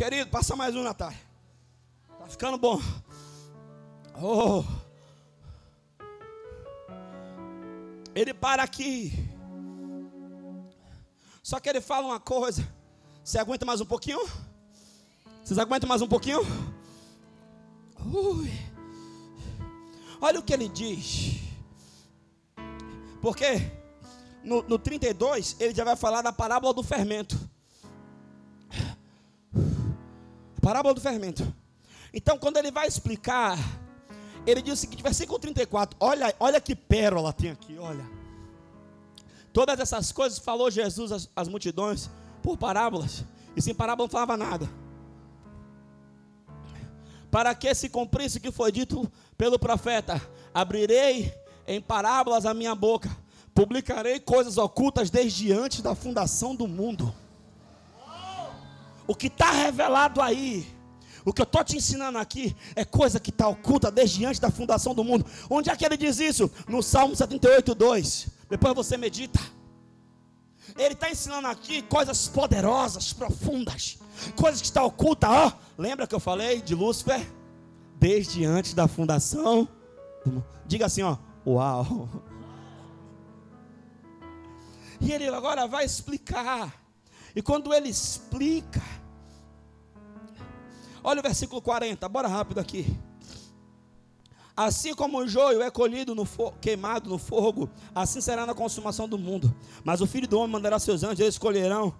[0.00, 1.18] Querido, passa mais um, Natália.
[2.18, 2.80] Tá ficando bom.
[4.18, 4.64] Oh.
[8.14, 9.12] Ele para aqui.
[11.42, 12.66] Só que ele fala uma coisa.
[13.22, 14.26] Você aguenta mais um pouquinho?
[15.44, 16.40] Vocês aguentam mais um pouquinho?
[18.02, 18.50] Ui.
[20.18, 21.42] Olha o que ele diz.
[23.20, 23.70] Porque
[24.42, 27.49] no, no 32 ele já vai falar da parábola do fermento.
[30.70, 31.52] Parábola do fermento.
[32.14, 33.58] Então, quando ele vai explicar,
[34.46, 35.96] ele diz o seguinte, versículo 34.
[35.98, 38.08] Olha, olha que pérola tem aqui, olha.
[39.52, 42.08] Todas essas coisas falou Jesus às, às multidões
[42.40, 43.24] por parábolas.
[43.56, 44.70] E sem parábola não falava nada.
[47.32, 50.22] Para que se cumprisse o que foi dito pelo profeta:
[50.54, 51.34] Abrirei
[51.66, 53.10] em parábolas a minha boca,
[53.52, 57.12] publicarei coisas ocultas desde antes da fundação do mundo.
[59.10, 60.64] O que está revelado aí,
[61.24, 64.52] o que eu estou te ensinando aqui, é coisa que está oculta desde antes da
[64.52, 65.26] fundação do mundo.
[65.50, 66.48] Onde é que ele diz isso?
[66.68, 68.28] No Salmo 78, 2.
[68.48, 69.40] Depois você medita.
[70.78, 73.98] Ele está ensinando aqui coisas poderosas, profundas,
[74.36, 75.28] coisas que estão ocultas.
[75.28, 77.28] Ó, lembra que eu falei de Lúcifer?
[77.98, 79.68] Desde antes da fundação.
[80.66, 82.08] Diga assim, ó, uau.
[85.00, 86.80] E ele agora vai explicar.
[87.34, 88.99] E quando ele explica,
[91.02, 92.86] olha o versículo 40, bora rápido aqui.
[94.56, 96.26] Assim como o joio é colhido no
[96.60, 99.54] queimado no fogo, assim será na consumação do mundo.
[99.82, 101.94] Mas o filho do homem mandará seus anjos, eles escolherão.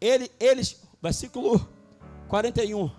[0.00, 1.68] Ele, eles, versículo
[2.28, 2.90] 41.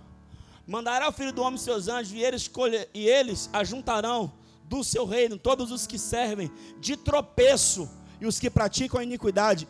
[0.68, 4.32] Mandará o filho do homem seus anjos, e eles, escolher, e eles ajuntarão
[4.66, 7.90] do seu reino todos os que servem de tropeço
[8.20, 9.68] e os que praticam a iniquidade.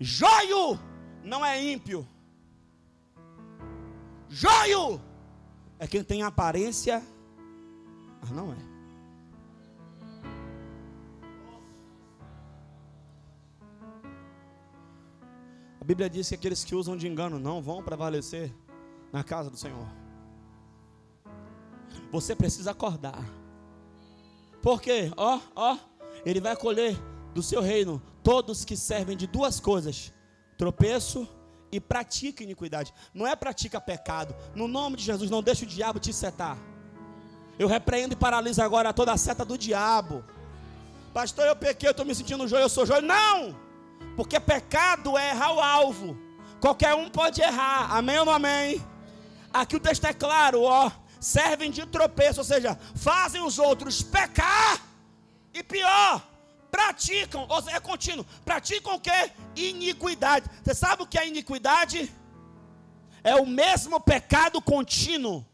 [0.00, 0.80] Joio
[1.22, 2.08] não é ímpio.
[4.28, 5.00] Joio
[5.82, 7.02] é quem tem aparência,
[8.20, 8.56] mas não é.
[15.80, 18.54] A Bíblia diz que aqueles que usam de engano não vão prevalecer
[19.12, 19.88] na casa do Senhor.
[22.12, 23.28] Você precisa acordar.
[24.62, 25.76] Porque, ó, ó,
[26.24, 26.96] ele vai colher
[27.34, 30.12] do seu reino todos que servem de duas coisas:
[30.56, 31.28] tropeço
[31.72, 32.92] e pratica iniquidade.
[33.14, 34.36] Não é pratica pecado.
[34.54, 36.58] No nome de Jesus, não deixe o diabo te setar.
[37.58, 40.22] Eu repreendo e paraliso agora toda a seta do diabo.
[41.14, 43.02] Pastor, eu pequei, eu estou me sentindo joio, eu sou joio.
[43.02, 43.56] Não!
[44.16, 46.16] Porque pecado é errar o alvo.
[46.60, 47.96] Qualquer um pode errar.
[47.96, 48.84] Amém ou não amém?
[49.52, 50.90] Aqui o texto é claro, ó.
[51.18, 54.80] Servem de tropeço, ou seja, fazem os outros pecar.
[55.54, 56.22] E pior,
[56.72, 58.26] praticam, ou seja, é contínuo.
[58.44, 59.20] Praticam o que?
[59.54, 60.46] Iniquidade.
[60.64, 62.10] Você sabe o que é iniquidade?
[63.22, 65.44] É o mesmo pecado contínuo.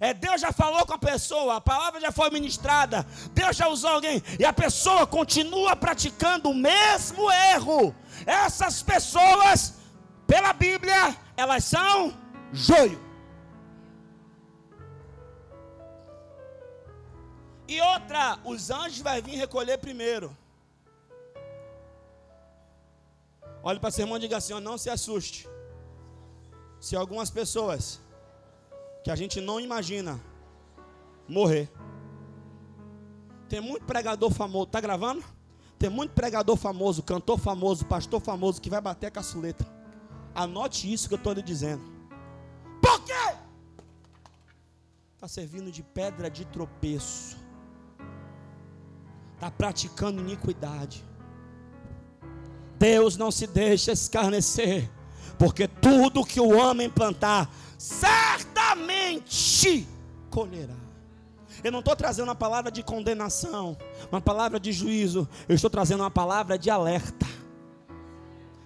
[0.00, 3.88] É Deus já falou com a pessoa, a palavra já foi ministrada, Deus já usou
[3.88, 7.94] alguém e a pessoa continua praticando o mesmo erro.
[8.26, 9.74] Essas pessoas,
[10.26, 12.14] pela Bíblia, elas são
[12.52, 13.07] joio.
[17.68, 20.34] E outra, os anjos vão vir recolher primeiro.
[23.62, 25.46] Olhe para o sermão e diga assim: não se assuste.
[26.80, 28.00] Se algumas pessoas
[29.04, 30.20] que a gente não imagina
[31.28, 31.70] morrer.
[33.48, 35.22] Tem muito pregador famoso, tá gravando?
[35.78, 39.66] Tem muito pregador famoso, cantor famoso, pastor famoso que vai bater a caçuleta.
[40.34, 41.82] Anote isso que eu estou lhe dizendo.
[42.82, 43.36] Por quê?
[45.14, 47.47] Está servindo de pedra de tropeço.
[49.38, 51.04] Está praticando iniquidade.
[52.76, 54.90] Deus não se deixa escarnecer,
[55.38, 58.66] porque tudo que o homem plantar, certamente
[60.28, 60.74] colherá.
[61.62, 63.78] Eu não estou trazendo uma palavra de condenação,
[64.10, 67.26] uma palavra de juízo, eu estou trazendo uma palavra de alerta.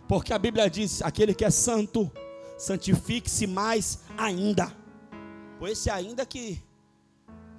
[0.08, 2.10] Porque a Bíblia diz: aquele que é santo,
[2.56, 4.74] santifique-se mais ainda.
[5.58, 6.71] Pois esse ainda que.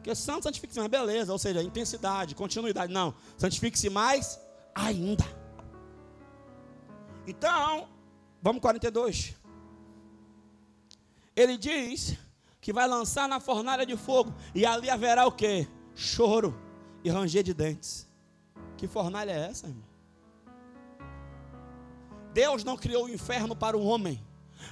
[0.03, 2.91] Porque santo santifique-se mais, beleza, ou seja, intensidade, continuidade.
[2.91, 4.37] Não, santifique-se mais
[4.75, 5.23] ainda.
[7.25, 7.87] Então,
[8.41, 9.41] vamos 42
[11.35, 12.17] ele diz
[12.61, 15.67] que vai lançar na fornalha de fogo, e ali haverá o que?
[15.95, 16.57] Choro
[17.03, 18.07] e ranger de dentes.
[18.77, 19.83] Que fornalha é essa, irmão?
[22.33, 24.23] Deus não criou o inferno para o homem.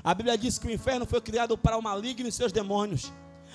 [0.04, 3.12] A Bíblia diz que o inferno foi criado para o maligno e seus demônios.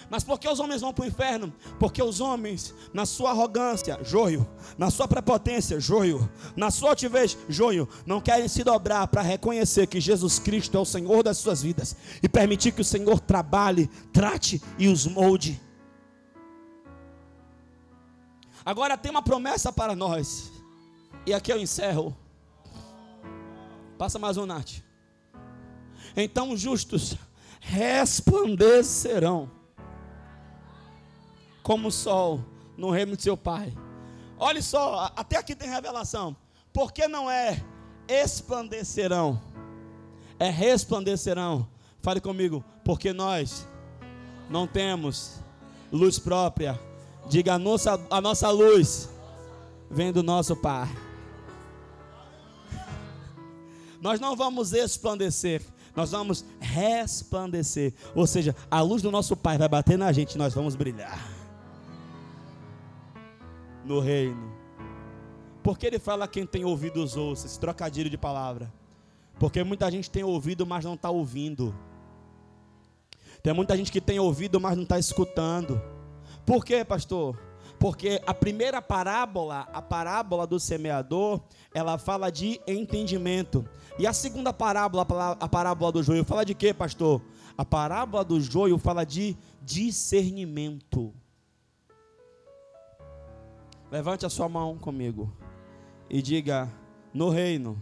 [0.09, 1.53] Mas por que os homens vão para o inferno?
[1.79, 4.47] Porque os homens, na sua arrogância, joio,
[4.79, 10.01] na sua prepotência, joio, na sua altivez, joio, não querem se dobrar para reconhecer que
[10.01, 14.63] Jesus Cristo é o Senhor das suas vidas e permitir que o Senhor trabalhe, trate
[14.79, 15.61] e os molde.
[18.65, 20.51] Agora tem uma promessa para nós,
[21.25, 22.17] e aqui eu encerro.
[23.99, 24.83] Passa mais um, Nath.
[26.17, 27.17] Então, justos
[27.61, 29.51] resplandecerão
[31.67, 32.45] como o sol
[32.77, 33.77] no reino de seu Pai.
[34.39, 36.37] Olha só, até aqui tem revelação.
[36.73, 37.61] Por que não é
[38.07, 39.43] esplandecerão?
[40.39, 41.67] É resplandecerão.
[42.01, 43.67] Fale comigo, porque nós
[44.49, 45.41] não temos
[45.91, 46.79] luz própria.
[47.29, 49.11] Diga a nossa, a nossa luz
[49.91, 50.89] vem do nosso Pai.
[54.01, 55.63] Nós não vamos esplandecer,
[55.97, 57.93] nós vamos resplandecer.
[58.15, 61.36] Ou seja, a luz do nosso Pai vai bater na gente e nós vamos brilhar
[63.87, 64.53] no reino.
[65.63, 68.73] Porque ele fala quem tem ouvidos ouça, esse trocadilho de palavra.
[69.39, 71.75] Porque muita gente tem ouvido, mas não está ouvindo.
[73.43, 75.81] Tem muita gente que tem ouvido, mas não está escutando.
[76.45, 77.39] Por quê, pastor?
[77.79, 81.41] Porque a primeira parábola, a parábola do semeador,
[81.75, 83.69] ela fala de entendimento.
[83.99, 85.07] E a segunda parábola,
[85.39, 87.21] a parábola do joio, fala de quê, pastor?
[87.57, 91.13] A parábola do joio fala de discernimento.
[93.91, 95.33] Levante a sua mão comigo
[96.11, 96.73] e diga:
[97.15, 97.81] No reino,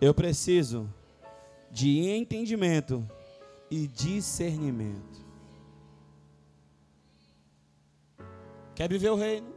[0.00, 0.88] eu preciso
[1.70, 3.06] de entendimento
[3.70, 5.20] e discernimento.
[8.74, 9.52] Quer viver o reino?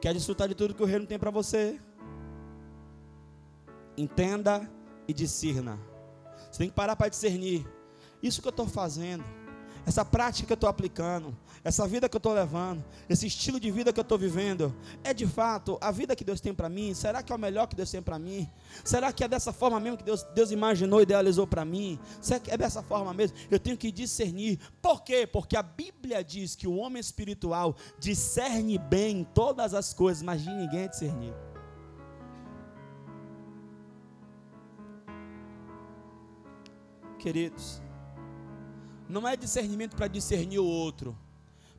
[0.00, 1.80] Quer desfrutar de tudo que o reino tem para você?
[3.96, 4.70] Entenda
[5.08, 5.80] e discerna.
[6.50, 7.66] Você tem que parar para discernir.
[8.22, 9.24] Isso que eu estou fazendo
[9.86, 13.70] essa prática que eu estou aplicando, essa vida que eu estou levando, esse estilo de
[13.70, 16.94] vida que eu estou vivendo, é de fato a vida que Deus tem para mim?
[16.94, 18.48] Será que é o melhor que Deus tem para mim?
[18.84, 21.98] Será que é dessa forma mesmo que Deus, Deus imaginou idealizou para mim?
[22.20, 23.36] Será que é dessa forma mesmo?
[23.50, 24.58] Eu tenho que discernir.
[24.80, 25.26] Por quê?
[25.26, 30.50] Porque a Bíblia diz que o homem espiritual discerne bem todas as coisas, mas de
[30.50, 31.34] ninguém é discernir.
[37.18, 37.82] Queridos,
[39.08, 41.16] não é discernimento para discernir o outro,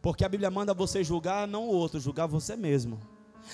[0.01, 2.99] porque a Bíblia manda você julgar não o outro, julgar você mesmo.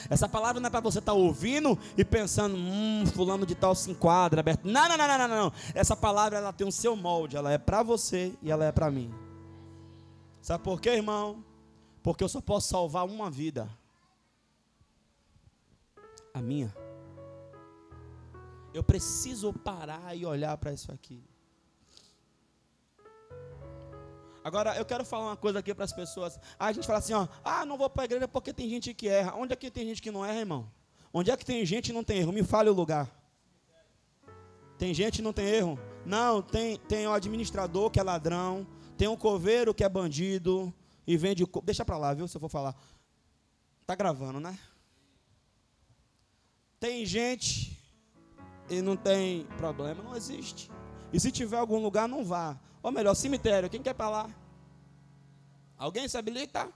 [0.09, 3.73] Essa palavra não é para você estar tá ouvindo e pensando, hum, fulano de tal
[3.75, 4.65] se enquadra, aberto.
[4.65, 5.53] Não, não, não, não, não, não.
[5.73, 8.91] Essa palavra ela tem o seu molde, ela é para você e ela é para
[8.91, 9.13] mim.
[10.41, 11.43] Sabe por quê, irmão?
[12.03, 13.69] Porque eu só posso salvar uma vida.
[16.33, 16.75] A minha.
[18.73, 21.23] Eu preciso parar e olhar para isso aqui.
[24.45, 26.39] Agora, eu quero falar uma coisa aqui para as pessoas.
[26.59, 29.07] A gente fala assim, ó, ah, não vou para a igreja porque tem gente que
[29.07, 29.33] erra.
[29.35, 30.71] Onde é que tem gente que não erra, irmão?
[31.11, 32.31] Onde é que tem gente que não tem erro?
[32.31, 33.09] Me fale o lugar.
[34.77, 35.79] Tem gente que não tem erro?
[36.05, 40.71] Não, tem, tem o administrador que é ladrão, tem o coveiro que é bandido
[41.07, 41.43] e vende.
[41.63, 42.27] Deixa para lá, viu?
[42.27, 42.75] Se eu for falar.
[43.87, 44.59] Tá gravando, né?
[46.79, 47.81] Tem gente
[48.69, 50.69] e não tem problema, não existe.
[51.11, 52.59] E se tiver algum lugar, não vá.
[52.85, 53.67] Ou melhor, cemitério.
[53.67, 54.29] Quem quer para lá?
[55.75, 56.69] Alguém se habilita?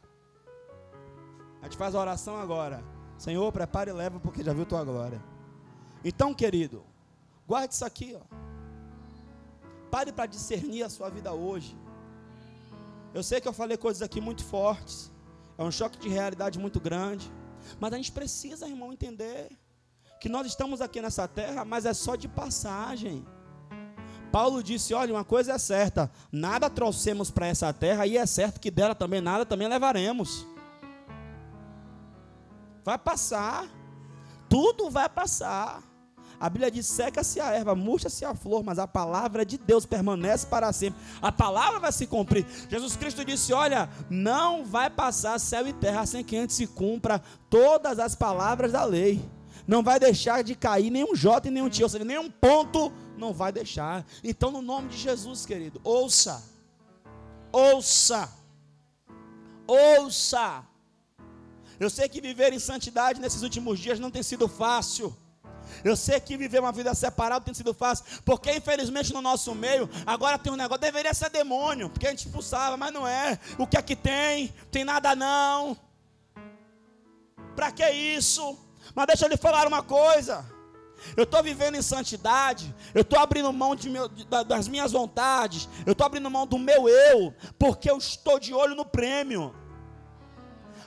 [1.62, 2.84] A gente faz a oração agora.
[3.16, 5.24] Senhor, prepare e leva, porque já viu tua glória.
[6.04, 6.84] Então, querido,
[7.48, 8.18] guarde isso aqui.
[8.20, 8.24] Ó.
[9.92, 11.78] Pare para discernir a sua vida hoje.
[13.14, 15.12] Eu sei que eu falei coisas aqui muito fortes.
[15.60, 17.32] É um choque de realidade muito grande.
[17.80, 19.52] Mas a gente precisa, irmão, entender
[20.20, 23.24] que nós estamos aqui nessa terra, mas é só de passagem.
[24.32, 28.60] Paulo disse: Olha, uma coisa é certa, nada trouxemos para essa terra, e é certo
[28.60, 30.46] que dela também nada também levaremos.
[32.84, 33.68] Vai passar,
[34.48, 35.84] tudo vai passar.
[36.40, 40.48] A Bíblia diz: seca-se a erva, murcha-se a flor, mas a palavra de Deus permanece
[40.48, 41.00] para sempre.
[41.22, 42.46] A palavra vai se cumprir.
[42.70, 47.22] Jesus Cristo disse: Olha, não vai passar céu e terra sem que antes se cumpra
[47.50, 49.22] todas as palavras da lei.
[49.68, 53.34] Não vai deixar de cair nenhum J e nenhum T, ou seja, nenhum ponto não
[53.34, 54.06] vai deixar.
[54.24, 56.44] Então, no nome de Jesus, querido, ouça,
[57.52, 58.32] ouça,
[59.68, 60.64] ouça.
[61.80, 65.16] Eu sei que viver em santidade nesses últimos dias não tem sido fácil.
[65.84, 69.88] Eu sei que viver uma vida separada tem sido fácil, porque infelizmente no nosso meio
[70.06, 73.40] agora tem um negócio, deveria ser demônio, porque a gente expulsava, mas não é.
[73.58, 74.48] O que é que tem?
[74.72, 75.78] Tem nada não.
[77.56, 78.58] Para que isso?
[78.96, 80.59] Mas deixa eu lhe falar uma coisa
[81.16, 84.08] eu estou vivendo em santidade, eu estou abrindo mão meu,
[84.46, 88.76] das minhas vontades, eu estou abrindo mão do meu eu, porque eu estou de olho
[88.76, 89.54] no prêmio.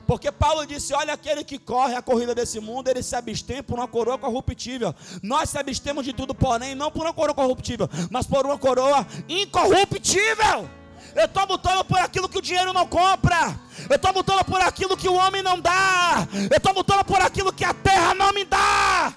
[0.06, 3.78] Porque Paulo disse: Olha, aquele que corre a corrida desse mundo, ele se abstém por
[3.78, 4.94] uma coroa corruptível.
[5.22, 9.06] Nós se abstemos de tudo, porém, não por uma coroa corruptível, mas por uma coroa
[9.28, 10.68] incorruptível.
[11.14, 13.58] Eu estou lutando por aquilo que o dinheiro não compra.
[13.88, 16.26] Eu estou lutando por aquilo que o homem não dá.
[16.50, 19.14] Eu estou lutando por aquilo que a terra não me dá.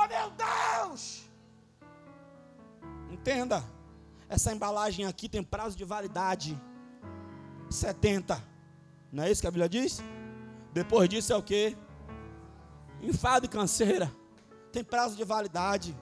[0.00, 1.28] Oh meu Deus!
[3.10, 3.62] Entenda,
[4.28, 6.58] essa embalagem aqui tem prazo de validade
[7.68, 8.42] 70.
[9.12, 10.02] Não é isso que a Bíblia diz?
[10.72, 11.76] Depois disso é o que?
[13.02, 14.10] Enfado e canseira.
[14.72, 15.94] Tem prazo de validade.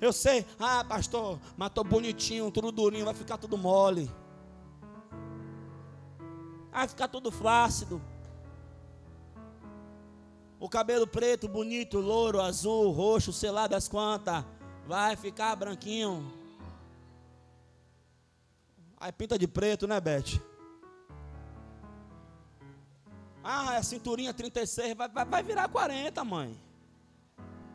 [0.00, 4.10] Eu sei, ah, pastor, matou bonitinho, tudo durinho, vai ficar tudo mole.
[6.70, 8.00] Vai ficar tudo flácido.
[10.60, 14.44] O cabelo preto, bonito, louro, azul, roxo, sei lá das quantas.
[14.86, 16.30] Vai ficar branquinho.
[18.98, 20.38] Aí pinta de preto, né, Beth?
[23.42, 26.54] Ah, é cinturinha 36, vai, vai, vai virar 40, mãe.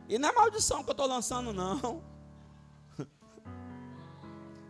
[0.08, 2.04] E não é maldição que eu estou lançando, não.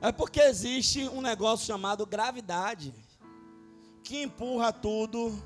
[0.02, 2.94] É porque existe um negócio chamado gravidade,
[4.04, 5.42] que empurra tudo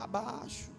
[0.00, 0.70] para baixo.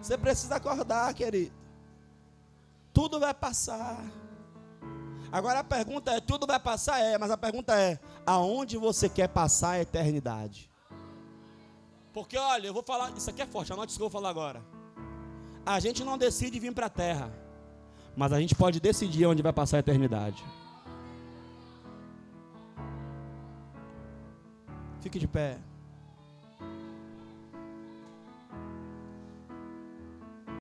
[0.00, 1.52] Você precisa acordar, querido.
[2.92, 4.04] Tudo vai passar.
[5.30, 7.00] Agora a pergunta é: tudo vai passar?
[7.00, 10.70] É, mas a pergunta é: aonde você quer passar a eternidade?
[12.12, 14.28] Porque olha, eu vou falar, isso aqui é forte, anote isso que eu vou falar
[14.28, 14.62] agora.
[15.64, 17.32] A gente não decide vir para a terra,
[18.14, 20.44] mas a gente pode decidir onde vai passar a eternidade.
[25.02, 25.71] Fique de pé.